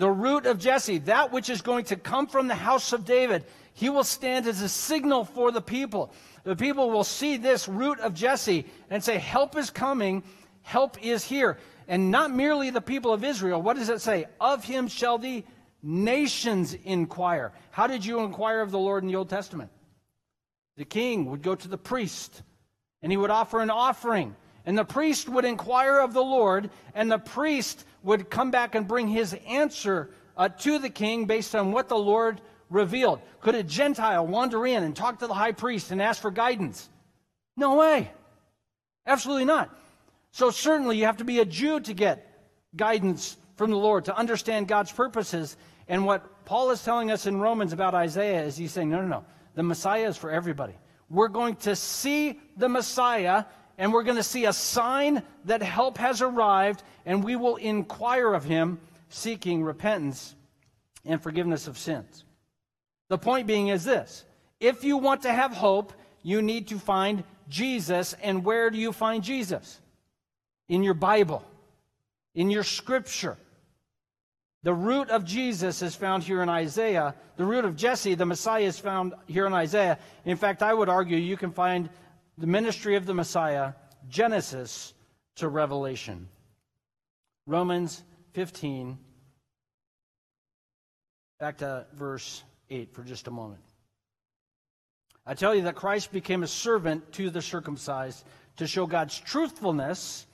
the 0.00 0.10
root 0.10 0.46
of 0.46 0.58
Jesse, 0.58 0.98
that 1.00 1.30
which 1.30 1.50
is 1.50 1.60
going 1.60 1.84
to 1.84 1.96
come 1.96 2.26
from 2.26 2.48
the 2.48 2.54
house 2.54 2.94
of 2.94 3.04
David, 3.04 3.44
he 3.74 3.90
will 3.90 4.02
stand 4.02 4.46
as 4.46 4.62
a 4.62 4.68
signal 4.68 5.26
for 5.26 5.52
the 5.52 5.60
people. 5.60 6.10
The 6.42 6.56
people 6.56 6.90
will 6.90 7.04
see 7.04 7.36
this 7.36 7.68
root 7.68 8.00
of 8.00 8.14
Jesse 8.14 8.64
and 8.88 9.04
say, 9.04 9.18
Help 9.18 9.56
is 9.58 9.68
coming, 9.68 10.22
help 10.62 11.04
is 11.04 11.22
here. 11.22 11.58
And 11.86 12.10
not 12.10 12.30
merely 12.30 12.70
the 12.70 12.80
people 12.80 13.12
of 13.12 13.24
Israel. 13.24 13.60
What 13.60 13.76
does 13.76 13.90
it 13.90 14.00
say? 14.00 14.24
Of 14.40 14.64
him 14.64 14.88
shall 14.88 15.18
the 15.18 15.44
nations 15.82 16.74
inquire. 16.74 17.52
How 17.70 17.86
did 17.86 18.04
you 18.04 18.20
inquire 18.20 18.60
of 18.60 18.70
the 18.70 18.78
Lord 18.78 19.02
in 19.02 19.08
the 19.08 19.16
Old 19.16 19.28
Testament? 19.28 19.70
The 20.76 20.84
king 20.84 21.26
would 21.26 21.42
go 21.42 21.54
to 21.54 21.68
the 21.68 21.78
priest 21.78 22.42
and 23.02 23.10
he 23.10 23.16
would 23.16 23.30
offer 23.30 23.60
an 23.60 23.70
offering. 23.70 24.36
And 24.66 24.76
the 24.76 24.84
priest 24.84 25.28
would 25.28 25.44
inquire 25.44 25.98
of 25.98 26.12
the 26.12 26.22
Lord, 26.22 26.70
and 26.94 27.10
the 27.10 27.18
priest 27.18 27.84
would 28.02 28.28
come 28.28 28.50
back 28.50 28.74
and 28.74 28.86
bring 28.86 29.08
his 29.08 29.34
answer 29.46 30.10
uh, 30.36 30.48
to 30.48 30.78
the 30.78 30.90
king 30.90 31.24
based 31.24 31.54
on 31.54 31.72
what 31.72 31.88
the 31.88 31.96
Lord 31.96 32.40
revealed. 32.68 33.20
Could 33.40 33.54
a 33.54 33.62
Gentile 33.62 34.26
wander 34.26 34.66
in 34.66 34.82
and 34.82 34.94
talk 34.94 35.20
to 35.20 35.26
the 35.26 35.34
high 35.34 35.52
priest 35.52 35.90
and 35.90 36.00
ask 36.00 36.20
for 36.20 36.30
guidance? 36.30 36.88
No 37.56 37.76
way. 37.76 38.10
Absolutely 39.06 39.46
not. 39.46 39.74
So, 40.32 40.50
certainly, 40.50 40.98
you 40.98 41.06
have 41.06 41.16
to 41.16 41.24
be 41.24 41.40
a 41.40 41.44
Jew 41.44 41.80
to 41.80 41.94
get 41.94 42.26
guidance 42.76 43.36
from 43.56 43.70
the 43.70 43.76
Lord, 43.76 44.04
to 44.04 44.16
understand 44.16 44.68
God's 44.68 44.92
purposes. 44.92 45.56
And 45.90 46.06
what 46.06 46.46
Paul 46.46 46.70
is 46.70 46.82
telling 46.82 47.10
us 47.10 47.26
in 47.26 47.40
Romans 47.40 47.74
about 47.74 47.94
Isaiah 47.94 48.44
is 48.44 48.56
he's 48.56 48.72
saying, 48.72 48.88
no, 48.88 49.02
no, 49.02 49.08
no. 49.08 49.24
The 49.56 49.62
Messiah 49.62 50.08
is 50.08 50.16
for 50.16 50.30
everybody. 50.30 50.74
We're 51.10 51.28
going 51.28 51.56
to 51.56 51.76
see 51.76 52.40
the 52.56 52.68
Messiah 52.68 53.44
and 53.76 53.94
we're 53.94 54.02
going 54.02 54.16
to 54.16 54.22
see 54.22 54.44
a 54.44 54.52
sign 54.52 55.22
that 55.46 55.62
help 55.62 55.96
has 55.96 56.20
arrived, 56.20 56.82
and 57.06 57.24
we 57.24 57.34
will 57.34 57.56
inquire 57.56 58.34
of 58.34 58.44
him, 58.44 58.78
seeking 59.08 59.62
repentance 59.62 60.36
and 61.06 61.20
forgiveness 61.20 61.66
of 61.66 61.78
sins. 61.78 62.24
The 63.08 63.16
point 63.16 63.46
being 63.46 63.68
is 63.68 63.82
this 63.82 64.26
if 64.60 64.84
you 64.84 64.98
want 64.98 65.22
to 65.22 65.32
have 65.32 65.52
hope, 65.52 65.94
you 66.22 66.42
need 66.42 66.68
to 66.68 66.78
find 66.78 67.24
Jesus. 67.48 68.14
And 68.22 68.44
where 68.44 68.68
do 68.68 68.76
you 68.76 68.92
find 68.92 69.24
Jesus? 69.24 69.80
In 70.68 70.82
your 70.82 70.94
Bible, 70.94 71.42
in 72.34 72.50
your 72.50 72.64
scripture. 72.64 73.38
The 74.62 74.74
root 74.74 75.08
of 75.08 75.24
Jesus 75.24 75.80
is 75.80 75.94
found 75.94 76.22
here 76.22 76.42
in 76.42 76.48
Isaiah. 76.50 77.14
The 77.36 77.46
root 77.46 77.64
of 77.64 77.76
Jesse, 77.76 78.14
the 78.14 78.26
Messiah, 78.26 78.64
is 78.64 78.78
found 78.78 79.14
here 79.26 79.46
in 79.46 79.54
Isaiah. 79.54 79.98
In 80.26 80.36
fact, 80.36 80.62
I 80.62 80.74
would 80.74 80.90
argue 80.90 81.16
you 81.16 81.38
can 81.38 81.50
find 81.50 81.88
the 82.36 82.46
ministry 82.46 82.96
of 82.96 83.06
the 83.06 83.14
Messiah, 83.14 83.72
Genesis 84.08 84.92
to 85.36 85.48
Revelation. 85.48 86.28
Romans 87.46 88.02
15, 88.34 88.98
back 91.38 91.58
to 91.58 91.86
verse 91.94 92.42
8 92.68 92.94
for 92.94 93.02
just 93.02 93.28
a 93.28 93.30
moment. 93.30 93.62
I 95.26 95.34
tell 95.34 95.54
you 95.54 95.62
that 95.62 95.74
Christ 95.74 96.12
became 96.12 96.42
a 96.42 96.46
servant 96.46 97.12
to 97.12 97.30
the 97.30 97.40
circumcised 97.42 98.24
to 98.56 98.66
show 98.66 98.86
God's 98.86 99.18
truthfulness 99.18 100.26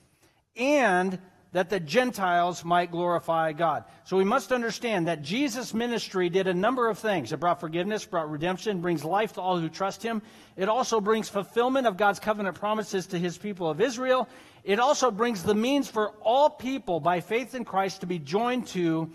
and 0.55 1.19
that 1.53 1.69
the 1.69 1.79
Gentiles 1.79 2.65
might 2.65 2.91
glorify 2.91 3.53
God. 3.53 3.85
So 4.03 4.17
we 4.17 4.23
must 4.23 4.51
understand 4.51 5.07
that 5.07 5.21
Jesus' 5.21 5.73
ministry 5.73 6.29
did 6.29 6.47
a 6.47 6.53
number 6.53 6.89
of 6.89 6.99
things. 6.99 7.31
It 7.31 7.39
brought 7.39 7.59
forgiveness, 7.59 8.05
brought 8.05 8.29
redemption, 8.29 8.81
brings 8.81 9.05
life 9.05 9.33
to 9.33 9.41
all 9.41 9.57
who 9.57 9.69
trust 9.69 10.03
him. 10.03 10.21
It 10.55 10.69
also 10.69 10.99
brings 10.99 11.29
fulfillment 11.29 11.87
of 11.87 11.97
God's 11.97 12.19
covenant 12.19 12.59
promises 12.59 13.07
to 13.07 13.19
his 13.19 13.37
people 13.37 13.69
of 13.69 13.79
Israel. 13.79 14.27
It 14.63 14.79
also 14.79 15.09
brings 15.09 15.43
the 15.43 15.55
means 15.55 15.89
for 15.89 16.09
all 16.21 16.49
people 16.49 16.99
by 16.99 17.21
faith 17.21 17.55
in 17.55 17.63
Christ 17.63 18.01
to 18.01 18.07
be 18.07 18.19
joined 18.19 18.67
to 18.67 19.09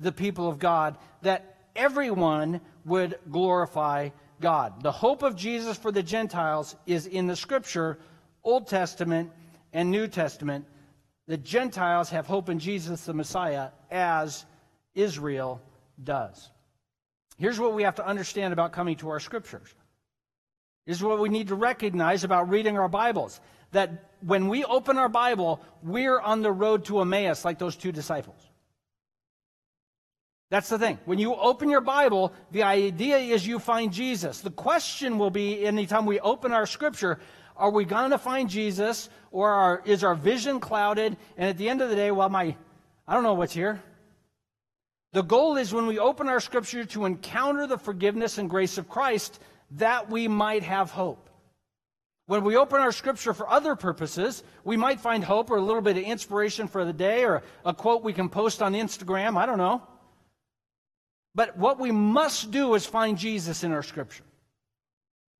the 0.00 0.12
people 0.12 0.48
of 0.48 0.58
God, 0.58 0.96
that 1.22 1.58
everyone 1.76 2.60
would 2.84 3.18
glorify 3.30 4.08
God. 4.40 4.82
The 4.82 4.92
hope 4.92 5.22
of 5.22 5.36
Jesus 5.36 5.76
for 5.76 5.92
the 5.92 6.02
Gentiles 6.02 6.76
is 6.86 7.06
in 7.06 7.26
the 7.26 7.36
scripture, 7.36 7.98
Old 8.42 8.66
Testament 8.66 9.30
and 9.72 9.90
New 9.90 10.08
Testament 10.08 10.66
the 11.26 11.36
Gentiles 11.36 12.10
have 12.10 12.26
hope 12.26 12.48
in 12.48 12.58
Jesus 12.58 13.04
the 13.04 13.14
Messiah 13.14 13.68
as 13.90 14.44
Israel 14.94 15.60
does. 16.02 16.50
Here's 17.38 17.58
what 17.58 17.74
we 17.74 17.82
have 17.82 17.96
to 17.96 18.06
understand 18.06 18.52
about 18.52 18.72
coming 18.72 18.96
to 18.96 19.08
our 19.08 19.20
scriptures. 19.20 19.74
This 20.86 20.98
is 20.98 21.02
what 21.02 21.18
we 21.18 21.28
need 21.28 21.48
to 21.48 21.54
recognize 21.54 22.24
about 22.24 22.50
reading 22.50 22.78
our 22.78 22.88
Bibles. 22.88 23.40
That 23.72 24.10
when 24.20 24.48
we 24.48 24.64
open 24.64 24.98
our 24.98 25.08
Bible, 25.08 25.60
we're 25.82 26.20
on 26.20 26.42
the 26.42 26.52
road 26.52 26.84
to 26.86 27.00
Emmaus 27.00 27.44
like 27.44 27.58
those 27.58 27.74
two 27.74 27.90
disciples. 27.90 28.38
That's 30.50 30.68
the 30.68 30.78
thing. 30.78 30.98
When 31.06 31.18
you 31.18 31.34
open 31.34 31.68
your 31.68 31.80
Bible, 31.80 32.32
the 32.52 32.62
idea 32.62 33.16
is 33.18 33.46
you 33.46 33.58
find 33.58 33.92
Jesus. 33.92 34.40
The 34.40 34.50
question 34.50 35.18
will 35.18 35.30
be 35.30 35.66
anytime 35.66 36.06
we 36.06 36.20
open 36.20 36.52
our 36.52 36.66
scripture, 36.66 37.18
are 37.56 37.70
we 37.70 37.84
going 37.84 38.10
to 38.10 38.18
find 38.18 38.48
Jesus 38.50 39.08
or 39.30 39.50
are, 39.50 39.82
is 39.84 40.02
our 40.04 40.14
vision 40.14 40.60
clouded? 40.60 41.16
And 41.36 41.50
at 41.50 41.58
the 41.58 41.68
end 41.68 41.82
of 41.82 41.88
the 41.88 41.96
day, 41.96 42.10
well, 42.10 42.28
my, 42.28 42.56
I 43.06 43.14
don't 43.14 43.22
know 43.22 43.34
what's 43.34 43.54
here. 43.54 43.82
The 45.12 45.22
goal 45.22 45.56
is 45.56 45.72
when 45.72 45.86
we 45.86 45.98
open 45.98 46.28
our 46.28 46.40
scripture 46.40 46.84
to 46.86 47.04
encounter 47.04 47.66
the 47.66 47.78
forgiveness 47.78 48.38
and 48.38 48.50
grace 48.50 48.78
of 48.78 48.88
Christ, 48.88 49.40
that 49.72 50.10
we 50.10 50.26
might 50.26 50.64
have 50.64 50.90
hope. 50.90 51.30
When 52.26 52.42
we 52.42 52.56
open 52.56 52.80
our 52.80 52.90
scripture 52.90 53.34
for 53.34 53.48
other 53.48 53.76
purposes, 53.76 54.42
we 54.64 54.76
might 54.76 54.98
find 54.98 55.22
hope 55.22 55.50
or 55.50 55.56
a 55.56 55.62
little 55.62 55.82
bit 55.82 55.98
of 55.98 56.02
inspiration 56.02 56.66
for 56.66 56.84
the 56.84 56.92
day 56.92 57.24
or 57.24 57.42
a 57.64 57.74
quote 57.74 58.02
we 58.02 58.14
can 58.14 58.28
post 58.28 58.62
on 58.62 58.72
Instagram. 58.72 59.36
I 59.36 59.46
don't 59.46 59.58
know. 59.58 59.82
But 61.34 61.56
what 61.58 61.78
we 61.78 61.92
must 61.92 62.50
do 62.50 62.74
is 62.74 62.86
find 62.86 63.18
Jesus 63.18 63.62
in 63.62 63.72
our 63.72 63.82
scripture. 63.82 64.24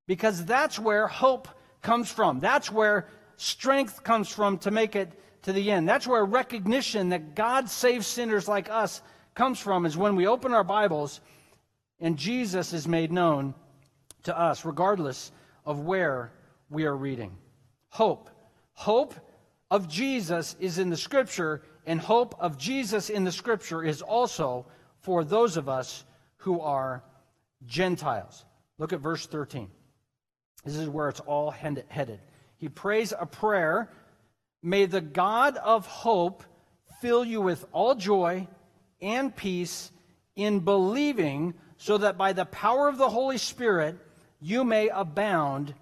Because 0.07 0.45
that's 0.45 0.77
where 0.77 1.07
hope 1.07 1.47
comes 1.85 2.11
from. 2.11 2.39
That's 2.39 2.71
where 2.71 3.07
strength 3.37 4.03
comes 4.03 4.27
from 4.27 4.57
to 4.59 4.71
make 4.71 4.95
it 4.95 5.11
to 5.43 5.53
the 5.53 5.71
end. 5.71 5.87
That's 5.87 6.07
where 6.07 6.25
recognition 6.25 7.09
that 7.09 7.35
God 7.35 7.69
saves 7.69 8.07
sinners 8.07 8.47
like 8.47 8.69
us 8.69 9.01
comes 9.35 9.59
from, 9.59 9.85
is 9.85 9.95
when 9.95 10.15
we 10.15 10.27
open 10.27 10.53
our 10.53 10.63
Bibles 10.63 11.21
and 11.99 12.17
Jesus 12.17 12.73
is 12.73 12.87
made 12.87 13.11
known 13.11 13.53
to 14.23 14.37
us, 14.37 14.65
regardless 14.65 15.31
of 15.63 15.81
where 15.81 16.31
we 16.69 16.85
are 16.85 16.95
reading. 16.95 17.37
Hope. 17.89 18.29
Hope 18.73 19.13
of 19.69 19.87
Jesus 19.87 20.55
is 20.59 20.79
in 20.79 20.89
the 20.89 20.97
Scripture, 20.97 21.61
and 21.85 22.01
hope 22.01 22.35
of 22.39 22.57
Jesus 22.57 23.09
in 23.09 23.23
the 23.23 23.31
Scripture 23.31 23.83
is 23.83 24.01
also 24.01 24.65
for 24.99 25.23
those 25.23 25.55
of 25.55 25.69
us 25.69 26.03
who 26.37 26.59
are 26.59 27.03
Gentiles. 27.65 28.43
Look 28.79 28.91
at 28.91 28.99
verse 28.99 29.27
13. 29.27 29.69
This 30.65 30.75
is 30.75 30.89
where 30.89 31.09
it's 31.09 31.19
all 31.21 31.51
headed. 31.51 32.19
He 32.57 32.69
prays 32.69 33.13
a 33.17 33.25
prayer 33.25 33.89
May 34.65 34.87
the 34.87 34.99
God 34.99 35.57
of 35.57 35.85
hope 35.85 36.43
fill 36.99 37.23
you 37.23 37.39
with 37.39 37.67
all 37.71 37.93
joy 37.93 38.47
and 38.99 39.33
peace 39.35 39.91
in 40.35 40.61
believing, 40.61 41.53
so 41.77 41.99
that 41.99 42.17
by 42.17 42.33
the 42.33 42.45
power 42.45 42.89
of 42.89 42.97
the 42.97 43.07
Holy 43.07 43.37
Spirit 43.37 43.95
you 44.41 44.63
may 44.63 44.89
abound 44.89 45.75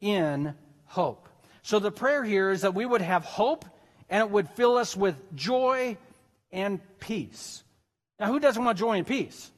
in 0.00 0.54
hope. 0.86 1.28
So 1.60 1.78
the 1.80 1.92
prayer 1.92 2.24
here 2.24 2.50
is 2.50 2.62
that 2.62 2.74
we 2.74 2.86
would 2.86 3.02
have 3.02 3.26
hope 3.26 3.66
and 4.08 4.22
it 4.22 4.30
would 4.30 4.48
fill 4.48 4.78
us 4.78 4.96
with 4.96 5.16
joy 5.36 5.98
and 6.50 6.80
peace. 6.98 7.62
Now, 8.18 8.28
who 8.28 8.40
doesn't 8.40 8.64
want 8.64 8.78
joy 8.78 8.96
and 8.96 9.06
peace? 9.06 9.50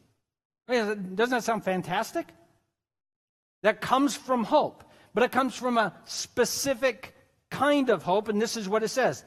Doesn't 0.66 1.16
that 1.16 1.45
sound 1.45 1.62
fantastic? 1.62 2.27
That 3.62 3.81
comes 3.81 4.16
from 4.16 4.44
hope, 4.44 4.85
but 5.14 5.22
it 5.22 5.33
comes 5.33 5.55
from 5.55 5.79
a 5.79 5.94
specific 6.05 7.14
kind 7.51 7.90
of 7.90 8.03
hope, 8.03 8.29
and 8.29 8.40
this 8.40 8.57
is 8.57 8.68
what 8.68 8.83
it 8.83 8.88
says 8.88 9.25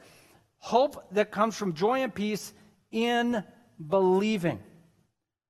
hope 0.58 1.12
that 1.12 1.30
comes 1.30 1.56
from 1.56 1.74
joy 1.74 2.02
and 2.02 2.14
peace 2.14 2.52
in 2.90 3.44
believing. 3.88 4.58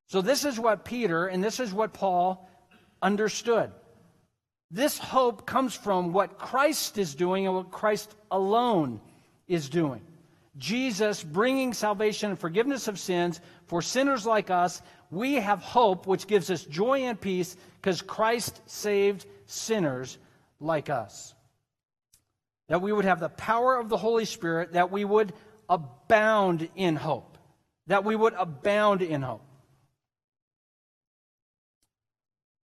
So, 0.08 0.20
this 0.20 0.44
is 0.44 0.58
what 0.58 0.84
Peter 0.84 1.26
and 1.26 1.42
this 1.42 1.58
is 1.58 1.72
what 1.72 1.92
Paul 1.92 2.48
understood. 3.02 3.72
This 4.70 4.98
hope 4.98 5.46
comes 5.46 5.74
from 5.74 6.12
what 6.12 6.38
Christ 6.38 6.98
is 6.98 7.14
doing 7.14 7.46
and 7.46 7.54
what 7.54 7.70
Christ 7.70 8.14
alone 8.30 9.00
is 9.46 9.68
doing. 9.68 10.02
Jesus 10.58 11.22
bringing 11.22 11.72
salvation 11.72 12.30
and 12.30 12.38
forgiveness 12.38 12.88
of 12.88 12.98
sins 12.98 13.40
for 13.66 13.82
sinners 13.82 14.26
like 14.26 14.50
us. 14.50 14.82
We 15.10 15.34
have 15.34 15.60
hope, 15.60 16.06
which 16.06 16.26
gives 16.26 16.50
us 16.50 16.64
joy 16.64 17.00
and 17.00 17.20
peace 17.20 17.56
because 17.80 18.02
Christ 18.02 18.60
saved 18.66 19.26
sinners 19.46 20.18
like 20.60 20.90
us. 20.90 21.34
That 22.68 22.82
we 22.82 22.92
would 22.92 23.04
have 23.04 23.20
the 23.20 23.28
power 23.28 23.78
of 23.78 23.88
the 23.88 23.96
Holy 23.96 24.24
Spirit, 24.24 24.72
that 24.72 24.90
we 24.90 25.04
would 25.04 25.32
abound 25.68 26.68
in 26.74 26.96
hope. 26.96 27.38
That 27.86 28.04
we 28.04 28.16
would 28.16 28.34
abound 28.34 29.02
in 29.02 29.22
hope. 29.22 29.42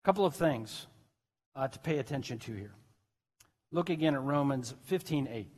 A 0.03 0.07
couple 0.07 0.27
of 0.27 0.35
things 0.35 0.87
uh, 1.55 1.69
to 1.69 1.79
pay 1.79 1.99
attention 1.99 2.39
to 2.41 2.53
here. 2.53 2.75
Look 3.71 3.91
again 3.91 4.15
at 4.15 4.23
Romans 4.23 4.75
15 4.85 5.29
8. 5.31 5.49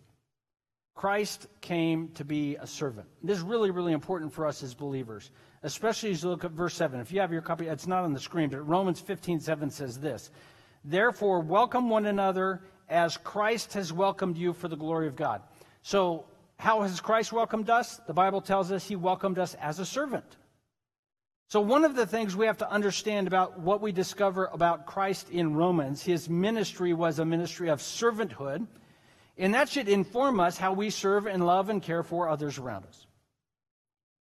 Christ 0.97 1.47
came 1.61 2.09
to 2.15 2.25
be 2.25 2.57
a 2.57 2.67
servant. 2.67 3.07
This 3.23 3.37
is 3.37 3.45
really, 3.45 3.71
really 3.71 3.93
important 3.93 4.33
for 4.33 4.47
us 4.47 4.63
as 4.63 4.73
believers, 4.73 5.31
especially 5.63 6.11
as 6.11 6.23
you 6.23 6.31
look 6.31 6.45
at 6.45 6.53
verse 6.53 6.75
7. 6.75 6.99
If 6.99 7.13
you 7.13 7.21
have 7.21 7.31
your 7.31 7.43
copy, 7.43 7.67
it's 7.67 7.87
not 7.87 8.05
on 8.05 8.15
the 8.15 8.19
screen, 8.19 8.49
but 8.49 8.67
Romans 8.67 8.99
15 8.99 9.39
7 9.39 9.71
says 9.71 10.01
this 10.01 10.31
Therefore, 10.85 11.41
welcome 11.41 11.91
one 11.91 12.07
another 12.07 12.63
as 12.89 13.19
Christ 13.19 13.75
has 13.75 13.93
welcomed 13.93 14.39
you 14.39 14.55
for 14.55 14.69
the 14.69 14.77
glory 14.77 15.07
of 15.07 15.17
God. 15.17 15.43
So, 15.83 16.25
how 16.59 16.81
has 16.81 16.99
Christ 16.99 17.31
welcomed 17.31 17.69
us? 17.69 18.01
The 18.07 18.15
Bible 18.15 18.41
tells 18.41 18.73
us 18.73 18.89
he 18.89 18.97
welcomed 18.97 19.39
us 19.39 19.53
as 19.61 19.79
a 19.79 19.85
servant. 19.85 20.39
So, 21.49 21.61
one 21.61 21.85
of 21.85 21.95
the 21.95 22.07
things 22.07 22.35
we 22.35 22.47
have 22.47 22.59
to 22.59 22.71
understand 22.71 23.27
about 23.27 23.61
what 23.61 23.83
we 23.83 23.93
discover 23.93 24.49
about 24.51 24.87
Christ 24.87 25.29
in 25.29 25.55
Romans, 25.55 26.03
his 26.03 26.31
ministry 26.31 26.95
was 26.95 27.19
a 27.19 27.25
ministry 27.27 27.69
of 27.69 27.81
servanthood, 27.81 28.67
and 29.39 29.55
that 29.55 29.69
should 29.69 29.89
inform 29.89 30.41
us 30.41 30.57
how 30.57 30.73
we 30.73 30.91
serve 30.91 31.27
and 31.27 31.47
love 31.47 31.69
and 31.69 31.83
care 31.83 32.03
for 32.03 32.29
others 32.29 32.59
around 32.59 32.87
us. 32.87 33.07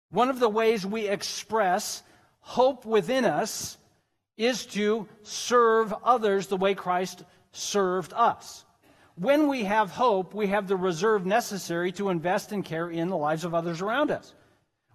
One 0.09 0.29
of 0.29 0.39
the 0.39 0.49
ways 0.49 0.85
we 0.85 1.07
express 1.07 2.03
hope 2.39 2.85
within 2.85 3.25
us 3.25 3.77
is 4.37 4.65
to 4.67 5.07
serve 5.23 5.93
others 6.03 6.47
the 6.47 6.57
way 6.57 6.73
Christ 6.73 7.23
served 7.51 8.13
us. 8.13 8.65
When 9.15 9.47
we 9.47 9.63
have 9.63 9.91
hope, 9.91 10.33
we 10.33 10.47
have 10.47 10.67
the 10.67 10.75
reserve 10.75 11.25
necessary 11.25 11.91
to 11.93 12.09
invest 12.09 12.51
and 12.51 12.63
care 12.63 12.89
in 12.89 13.07
the 13.07 13.17
lives 13.17 13.45
of 13.45 13.55
others 13.55 13.81
around 13.81 14.11
us. 14.11 14.33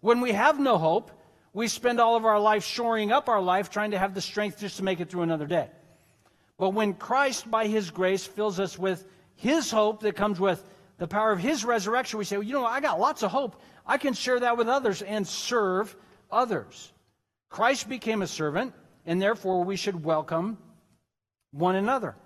When 0.00 0.20
we 0.20 0.32
have 0.32 0.60
no 0.60 0.76
hope, 0.76 1.10
we 1.52 1.68
spend 1.68 2.00
all 2.00 2.16
of 2.16 2.26
our 2.26 2.38
life 2.38 2.64
shoring 2.64 3.10
up 3.10 3.28
our 3.28 3.40
life, 3.40 3.70
trying 3.70 3.92
to 3.92 3.98
have 3.98 4.14
the 4.14 4.20
strength 4.20 4.60
just 4.60 4.76
to 4.76 4.84
make 4.84 5.00
it 5.00 5.10
through 5.10 5.22
another 5.22 5.46
day. 5.46 5.68
But 6.58 6.70
when 6.70 6.92
Christ, 6.92 7.50
by 7.50 7.66
his 7.66 7.90
grace, 7.90 8.26
fills 8.26 8.60
us 8.60 8.78
with 8.78 9.06
his 9.40 9.70
hope 9.70 10.00
that 10.02 10.16
comes 10.16 10.38
with 10.38 10.62
the 10.98 11.08
power 11.08 11.32
of 11.32 11.38
his 11.38 11.64
resurrection, 11.64 12.18
we 12.18 12.26
say, 12.26 12.36
well, 12.36 12.46
you 12.46 12.52
know, 12.52 12.66
I 12.66 12.80
got 12.80 13.00
lots 13.00 13.22
of 13.22 13.30
hope. 13.30 13.60
I 13.86 13.96
can 13.96 14.12
share 14.12 14.38
that 14.40 14.58
with 14.58 14.68
others 14.68 15.00
and 15.00 15.26
serve 15.26 15.96
others. 16.30 16.92
Christ 17.48 17.88
became 17.88 18.20
a 18.20 18.26
servant, 18.26 18.74
and 19.06 19.20
therefore 19.20 19.64
we 19.64 19.76
should 19.76 20.04
welcome 20.04 20.58
one 21.52 21.74
another. 21.74 22.16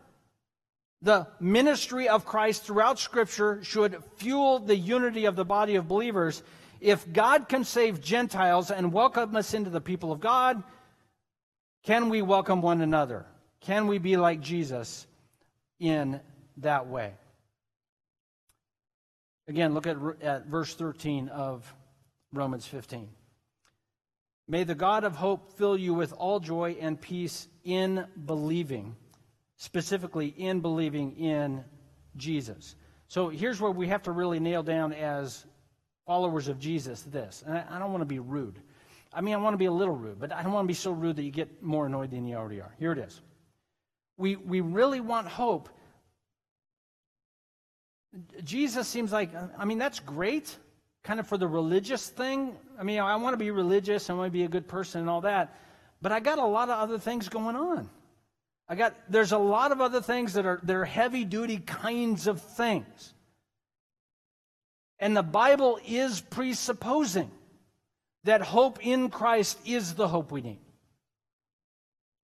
The 1.02 1.28
ministry 1.38 2.08
of 2.08 2.24
Christ 2.24 2.64
throughout 2.64 2.98
Scripture 2.98 3.62
should 3.62 4.02
fuel 4.16 4.58
the 4.58 4.76
unity 4.76 5.26
of 5.26 5.36
the 5.36 5.44
body 5.44 5.76
of 5.76 5.86
believers 5.86 6.42
if 6.80 7.10
God 7.12 7.48
can 7.48 7.62
save 7.62 8.00
Gentiles 8.00 8.72
and 8.72 8.92
welcome 8.92 9.36
us 9.36 9.54
into 9.54 9.70
the 9.70 9.80
people 9.80 10.10
of 10.10 10.20
God, 10.20 10.64
can 11.84 12.08
we 12.08 12.22
welcome 12.22 12.60
one 12.60 12.80
another? 12.80 13.24
Can 13.60 13.86
we 13.86 13.98
be 13.98 14.16
like 14.16 14.40
Jesus 14.40 15.06
in 15.78 16.20
that 16.58 16.86
way? 16.86 17.12
Again, 19.46 19.74
look 19.74 19.86
at, 19.86 19.96
at 20.22 20.46
verse 20.46 20.74
13 20.74 21.28
of 21.28 21.72
Romans 22.32 22.66
15. 22.66 23.08
May 24.46 24.64
the 24.64 24.74
God 24.74 25.04
of 25.04 25.16
hope 25.16 25.52
fill 25.52 25.76
you 25.76 25.94
with 25.94 26.12
all 26.12 26.40
joy 26.40 26.76
and 26.80 27.00
peace 27.00 27.48
in 27.64 28.06
believing, 28.26 28.94
specifically 29.56 30.28
in 30.36 30.60
believing 30.60 31.16
in 31.16 31.64
Jesus. 32.16 32.76
So 33.08 33.28
here's 33.28 33.60
where 33.60 33.70
we 33.70 33.88
have 33.88 34.02
to 34.02 34.12
really 34.12 34.40
nail 34.40 34.62
down 34.62 34.92
as 34.92 35.44
followers 36.06 36.48
of 36.48 36.58
Jesus 36.58 37.02
this. 37.02 37.42
And 37.46 37.56
I, 37.56 37.64
I 37.70 37.78
don't 37.78 37.90
want 37.90 38.02
to 38.02 38.06
be 38.06 38.18
rude. 38.18 38.60
I 39.12 39.20
mean, 39.20 39.34
I 39.34 39.36
want 39.38 39.54
to 39.54 39.58
be 39.58 39.66
a 39.66 39.72
little 39.72 39.94
rude, 39.94 40.18
but 40.18 40.32
I 40.32 40.42
don't 40.42 40.52
want 40.52 40.64
to 40.64 40.68
be 40.68 40.74
so 40.74 40.90
rude 40.90 41.16
that 41.16 41.22
you 41.22 41.30
get 41.30 41.62
more 41.62 41.86
annoyed 41.86 42.10
than 42.10 42.26
you 42.26 42.36
already 42.36 42.60
are. 42.60 42.74
Here 42.78 42.92
it 42.92 42.98
is. 42.98 43.20
We, 44.16 44.36
we 44.36 44.60
really 44.60 45.00
want 45.00 45.28
hope. 45.28 45.68
Jesus 48.42 48.88
seems 48.88 49.12
like, 49.12 49.30
I 49.58 49.64
mean, 49.64 49.78
that's 49.78 50.00
great, 50.00 50.56
kind 51.02 51.20
of 51.20 51.26
for 51.26 51.36
the 51.36 51.48
religious 51.48 52.08
thing. 52.08 52.54
I 52.78 52.82
mean, 52.82 53.00
I 53.00 53.16
want 53.16 53.34
to 53.34 53.38
be 53.38 53.50
religious, 53.50 54.10
I 54.10 54.14
want 54.14 54.28
to 54.28 54.32
be 54.32 54.44
a 54.44 54.48
good 54.48 54.68
person 54.68 55.00
and 55.00 55.10
all 55.10 55.22
that, 55.22 55.56
but 56.00 56.12
I 56.12 56.20
got 56.20 56.38
a 56.38 56.44
lot 56.44 56.68
of 56.68 56.78
other 56.78 56.98
things 56.98 57.28
going 57.28 57.56
on. 57.56 57.90
I 58.68 58.76
got, 58.76 58.94
there's 59.08 59.32
a 59.32 59.38
lot 59.38 59.72
of 59.72 59.80
other 59.80 60.00
things 60.00 60.34
that 60.34 60.46
are, 60.46 60.60
that 60.62 60.74
are 60.74 60.84
heavy 60.84 61.24
duty 61.24 61.58
kinds 61.58 62.26
of 62.26 62.40
things. 62.40 63.12
And 64.98 65.16
the 65.16 65.22
Bible 65.22 65.78
is 65.86 66.20
presupposing 66.20 67.30
that 68.24 68.40
hope 68.40 68.84
in 68.84 69.10
Christ 69.10 69.58
is 69.66 69.94
the 69.94 70.08
hope 70.08 70.32
we 70.32 70.40
need. 70.40 70.60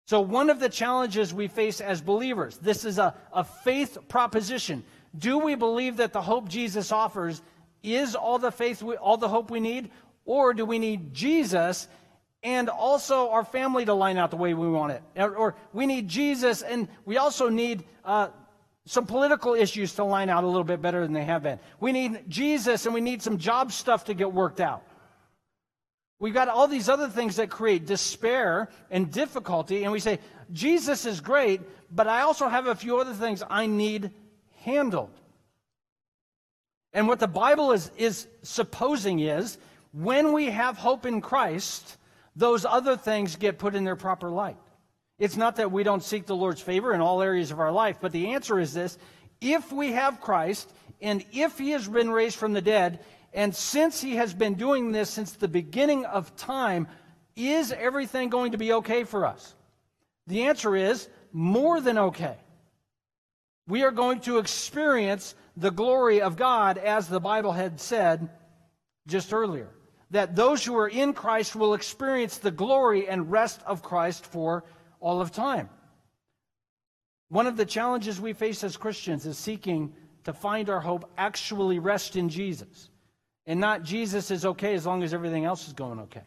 So, 0.07 0.21
one 0.21 0.51
of 0.51 0.59
the 0.59 0.69
challenges 0.69 1.33
we 1.33 1.47
face 1.47 1.81
as 1.81 2.01
believers, 2.01 2.57
this 2.57 2.85
is 2.85 2.99
a, 2.99 3.15
a 3.33 3.45
faith 3.45 3.97
proposition. 4.09 4.83
Do 5.17 5.39
we 5.39 5.55
believe 5.55 5.99
that 5.99 6.13
the 6.13 6.23
hope 6.23 6.49
Jesus 6.49 6.93
offers 6.93 7.43
is 7.83 8.15
all 8.15 8.39
the 8.39 8.53
faith, 8.53 8.83
we, 8.83 8.97
all 8.97 9.17
the 9.17 9.29
hope 9.29 9.51
we 9.51 9.61
need? 9.61 9.91
Or 10.25 10.55
do 10.55 10.65
we 10.65 10.79
need 10.79 11.13
Jesus 11.13 11.89
and 12.43 12.69
also 12.69 13.31
our 13.31 13.45
family 13.45 13.85
to 13.85 13.95
line 13.95 14.17
out 14.17 14.31
the 14.31 14.37
way 14.37 14.55
we 14.55 14.69
want 14.69 14.93
it? 14.93 15.03
Or, 15.17 15.35
or 15.35 15.55
we 15.73 15.87
need 15.87 16.09
Jesus 16.09 16.63
and 16.63 16.89
we 17.05 17.19
also 17.19 17.49
need 17.49 17.85
uh, 18.05 18.29
some 18.87 19.07
political 19.07 19.55
issues 19.55 19.95
to 19.95 20.05
line 20.05 20.29
out 20.29 20.45
a 20.45 20.47
little 20.47 20.65
bit 20.65 20.81
better 20.81 21.03
than 21.03 21.13
they 21.13 21.25
have 21.25 21.43
been. 21.43 21.59
We 21.81 21.93
need 21.93 22.25
Jesus 22.29 22.87
and 22.87 22.95
we 22.95 23.01
need 23.01 23.23
some 23.23 23.39
job 23.39 23.73
stuff 23.73 24.05
to 24.05 24.15
get 24.15 24.33
worked 24.33 24.61
out. 24.61 24.83
We've 26.19 26.35
got 26.35 26.49
all 26.49 26.69
these 26.69 26.89
other 26.91 27.09
things 27.09 27.37
that 27.37 27.49
create 27.49 27.87
despair 27.87 28.69
and 28.91 29.11
difficulty, 29.11 29.85
and 29.85 29.93
we 29.93 30.01
say, 30.01 30.19
Jesus 30.53 31.07
is 31.07 31.23
great, 31.23 31.63
but 31.91 32.07
I 32.07 32.23
also 32.23 32.47
have 32.47 32.67
a 32.67 32.75
few 32.75 32.99
other 32.99 33.15
things 33.15 33.43
I 33.49 33.67
need 33.67 34.11
handled. 34.61 35.11
And 36.93 37.07
what 37.07 37.21
the 37.21 37.29
Bible 37.29 37.73
is, 37.73 37.91
is 37.97 38.27
supposing 38.43 39.21
is 39.21 39.59
when 39.93 40.33
we 40.33 40.47
have 40.47 40.77
hope 40.77 41.07
in 41.07 41.21
Christ, 41.21 41.97
those 42.35 42.65
other 42.65 42.97
things 42.97 43.37
get 43.37 43.59
put 43.59 43.75
in 43.75 43.85
their 43.85 43.97
proper 43.97 44.31
light. 44.31 44.57
It's 45.19 45.37
not 45.37 45.57
that 45.57 45.71
we 45.71 45.83
don't 45.83 46.03
seek 46.03 46.27
the 46.27 46.37
Lord's 46.37 46.63
favor 46.63 46.95
in 46.95 47.01
all 47.01 47.23
areas 47.23 47.51
of 47.51 47.61
our 47.61 47.73
life, 47.73 47.99
but 48.01 48.13
the 48.13 48.33
answer 48.33 48.59
is 48.59 48.73
this 48.73 48.99
if 49.41 49.73
we 49.73 49.93
have 49.93 50.21
Christ, 50.21 50.73
and 51.01 51.25
if 51.33 51.59
he 51.59 51.71
has 51.71 51.89
been 51.89 52.11
raised 52.11 52.37
from 52.37 52.53
the 52.53 52.61
dead, 52.61 53.01
and 53.33 53.55
since 53.55 54.01
he 54.01 54.17
has 54.17 54.35
been 54.35 54.55
doing 54.55 54.93
this 54.93 55.11
since 55.11 55.33
the 55.33 55.49
beginning 55.49 56.05
of 56.05 56.35
time, 56.37 56.89
is 57.37 57.73
everything 57.73 58.29
going 58.29 58.53
to 58.53 58.59
be 58.59 58.73
okay 58.73 59.05
for 59.05 59.25
us? 59.25 59.55
The 60.27 60.45
answer 60.45 60.77
is 60.77 61.09
more 61.33 61.81
than 61.81 61.97
okay. 61.99 62.37
We 63.71 63.85
are 63.85 63.93
going 63.93 64.21
to 64.23 64.39
experience 64.39 65.37
the 65.57 65.71
glory 65.71 66.21
of 66.21 66.37
God, 66.37 66.77
as 66.77 67.09
the 67.09 67.21
Bible 67.21 67.53
had 67.53 67.81
said 67.81 68.29
just 69.07 69.33
earlier. 69.33 69.69
That 70.11 70.35
those 70.35 70.65
who 70.65 70.77
are 70.77 70.89
in 70.89 71.13
Christ 71.13 71.55
will 71.55 71.75
experience 71.75 72.39
the 72.39 72.51
glory 72.51 73.09
and 73.09 73.31
rest 73.31 73.61
of 73.65 73.83
Christ 73.83 74.27
for 74.27 74.65
all 74.99 75.21
of 75.21 75.31
time. 75.31 75.71
One 77.29 77.47
of 77.47 77.57
the 77.57 77.65
challenges 77.65 78.21
we 78.21 78.33
face 78.33 78.65
as 78.65 78.77
Christians 78.77 79.25
is 79.25 79.39
seeking 79.39 79.95
to 80.25 80.33
find 80.33 80.69
our 80.69 80.81
hope 80.81 81.09
actually 81.17 81.79
rest 81.79 82.17
in 82.17 82.29
Jesus. 82.29 82.91
And 83.47 83.61
not 83.61 83.85
Jesus 83.85 84.33
is 84.33 84.45
okay 84.45 84.75
as 84.75 84.85
long 84.85 85.05
as 85.05 85.15
everything 85.15 85.45
else 85.45 85.69
is 85.69 85.75
going 85.75 86.01
okay. 86.01 86.27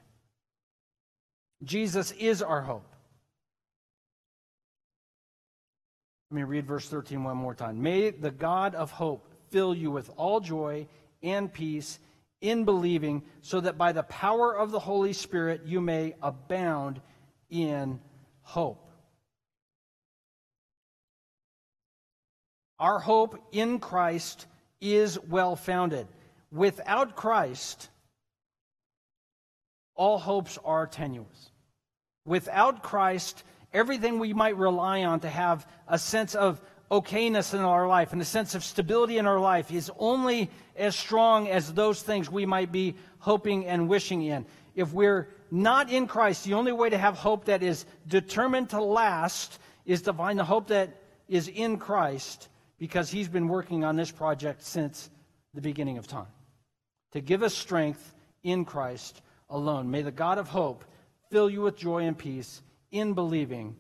Jesus 1.64 2.12
is 2.12 2.42
our 2.42 2.62
hope. 2.62 2.88
Let 6.34 6.38
me 6.38 6.44
read 6.46 6.66
verse 6.66 6.90
13 6.90 7.24
one 7.24 7.38
more 7.38 7.54
time. 7.54 7.84
May 7.84 8.10
the 8.10 8.32
God 8.32 8.74
of 8.74 8.90
hope 8.90 9.30
fill 9.52 9.76
you 9.76 9.92
with 9.92 10.10
all 10.18 10.40
joy 10.40 10.88
and 11.22 11.54
peace 11.54 12.00
in 12.42 12.66
believing, 12.66 13.22
so 13.42 13.62
that 13.62 13.78
by 13.78 13.92
the 13.92 14.02
power 14.02 14.58
of 14.58 14.72
the 14.72 14.80
Holy 14.80 15.14
Spirit 15.14 15.62
you 15.68 15.80
may 15.80 16.16
abound 16.24 17.02
in 17.52 18.00
hope. 18.42 18.90
Our 22.80 22.98
hope 22.98 23.40
in 23.52 23.78
Christ 23.78 24.48
is 24.82 25.20
well 25.20 25.56
founded. 25.56 26.08
Without 26.52 27.16
Christ, 27.16 27.90
all 29.94 30.18
hopes 30.18 30.58
are 30.66 30.88
tenuous. 30.88 31.52
Without 32.26 32.82
Christ, 32.82 33.44
everything 33.74 34.20
we 34.20 34.34
might 34.34 34.58
rely 34.58 35.04
on 35.04 35.20
to 35.22 35.30
have 35.30 35.68
a 35.88 35.98
sense 35.98 36.36
of 36.36 36.62
okayness 36.92 37.54
in 37.54 37.62
our 37.62 37.88
life 37.88 38.14
and 38.14 38.22
a 38.22 38.26
sense 38.26 38.54
of 38.54 38.64
stability 38.64 39.18
in 39.18 39.26
our 39.26 39.40
life 39.40 39.72
is 39.72 39.92
only 39.98 40.50
as 40.76 40.96
strong 40.96 41.48
as 41.48 41.74
those 41.74 42.02
things 42.02 42.30
we 42.30 42.46
might 42.46 42.72
be 42.72 42.96
hoping 43.20 43.66
and 43.66 43.90
wishing 43.90 44.22
in. 44.22 44.46
If 44.76 44.94
we're 44.94 45.30
not 45.50 45.92
in 45.92 46.08
Christ, 46.08 46.44
the 46.44 46.54
only 46.54 46.72
way 46.72 46.90
to 46.90 46.98
have 46.98 47.16
hope 47.16 47.46
that 47.46 47.64
is 47.64 47.86
determined 48.08 48.70
to 48.72 48.82
last 48.82 49.60
is 49.86 50.04
to 50.04 50.14
find 50.14 50.38
the 50.38 50.44
hope 50.44 50.68
that 50.68 51.02
is 51.28 51.48
in 51.48 51.78
Christ 51.78 52.50
because 52.78 53.10
He's 53.10 53.28
been 53.28 53.48
working 53.48 53.84
on 53.84 53.96
this 53.96 54.12
project 54.12 54.64
since 54.64 55.10
the 55.54 55.62
beginning 55.62 55.98
of 55.98 56.08
time. 56.08 56.28
To 57.14 57.22
give 57.22 57.44
us 57.44 57.54
strength 57.54 58.14
in 58.44 58.66
Christ 58.66 59.22
alone. 59.50 59.90
May 59.90 60.02
the 60.02 60.12
God 60.12 60.38
of 60.38 60.48
hope 60.48 60.84
fill 61.30 61.50
you 61.50 61.62
with 61.62 61.78
joy 61.78 62.04
and 62.04 62.18
peace 62.18 62.62
in 62.94 63.14
believing 63.14 63.76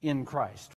in 0.00 0.24
Christ. 0.24 0.72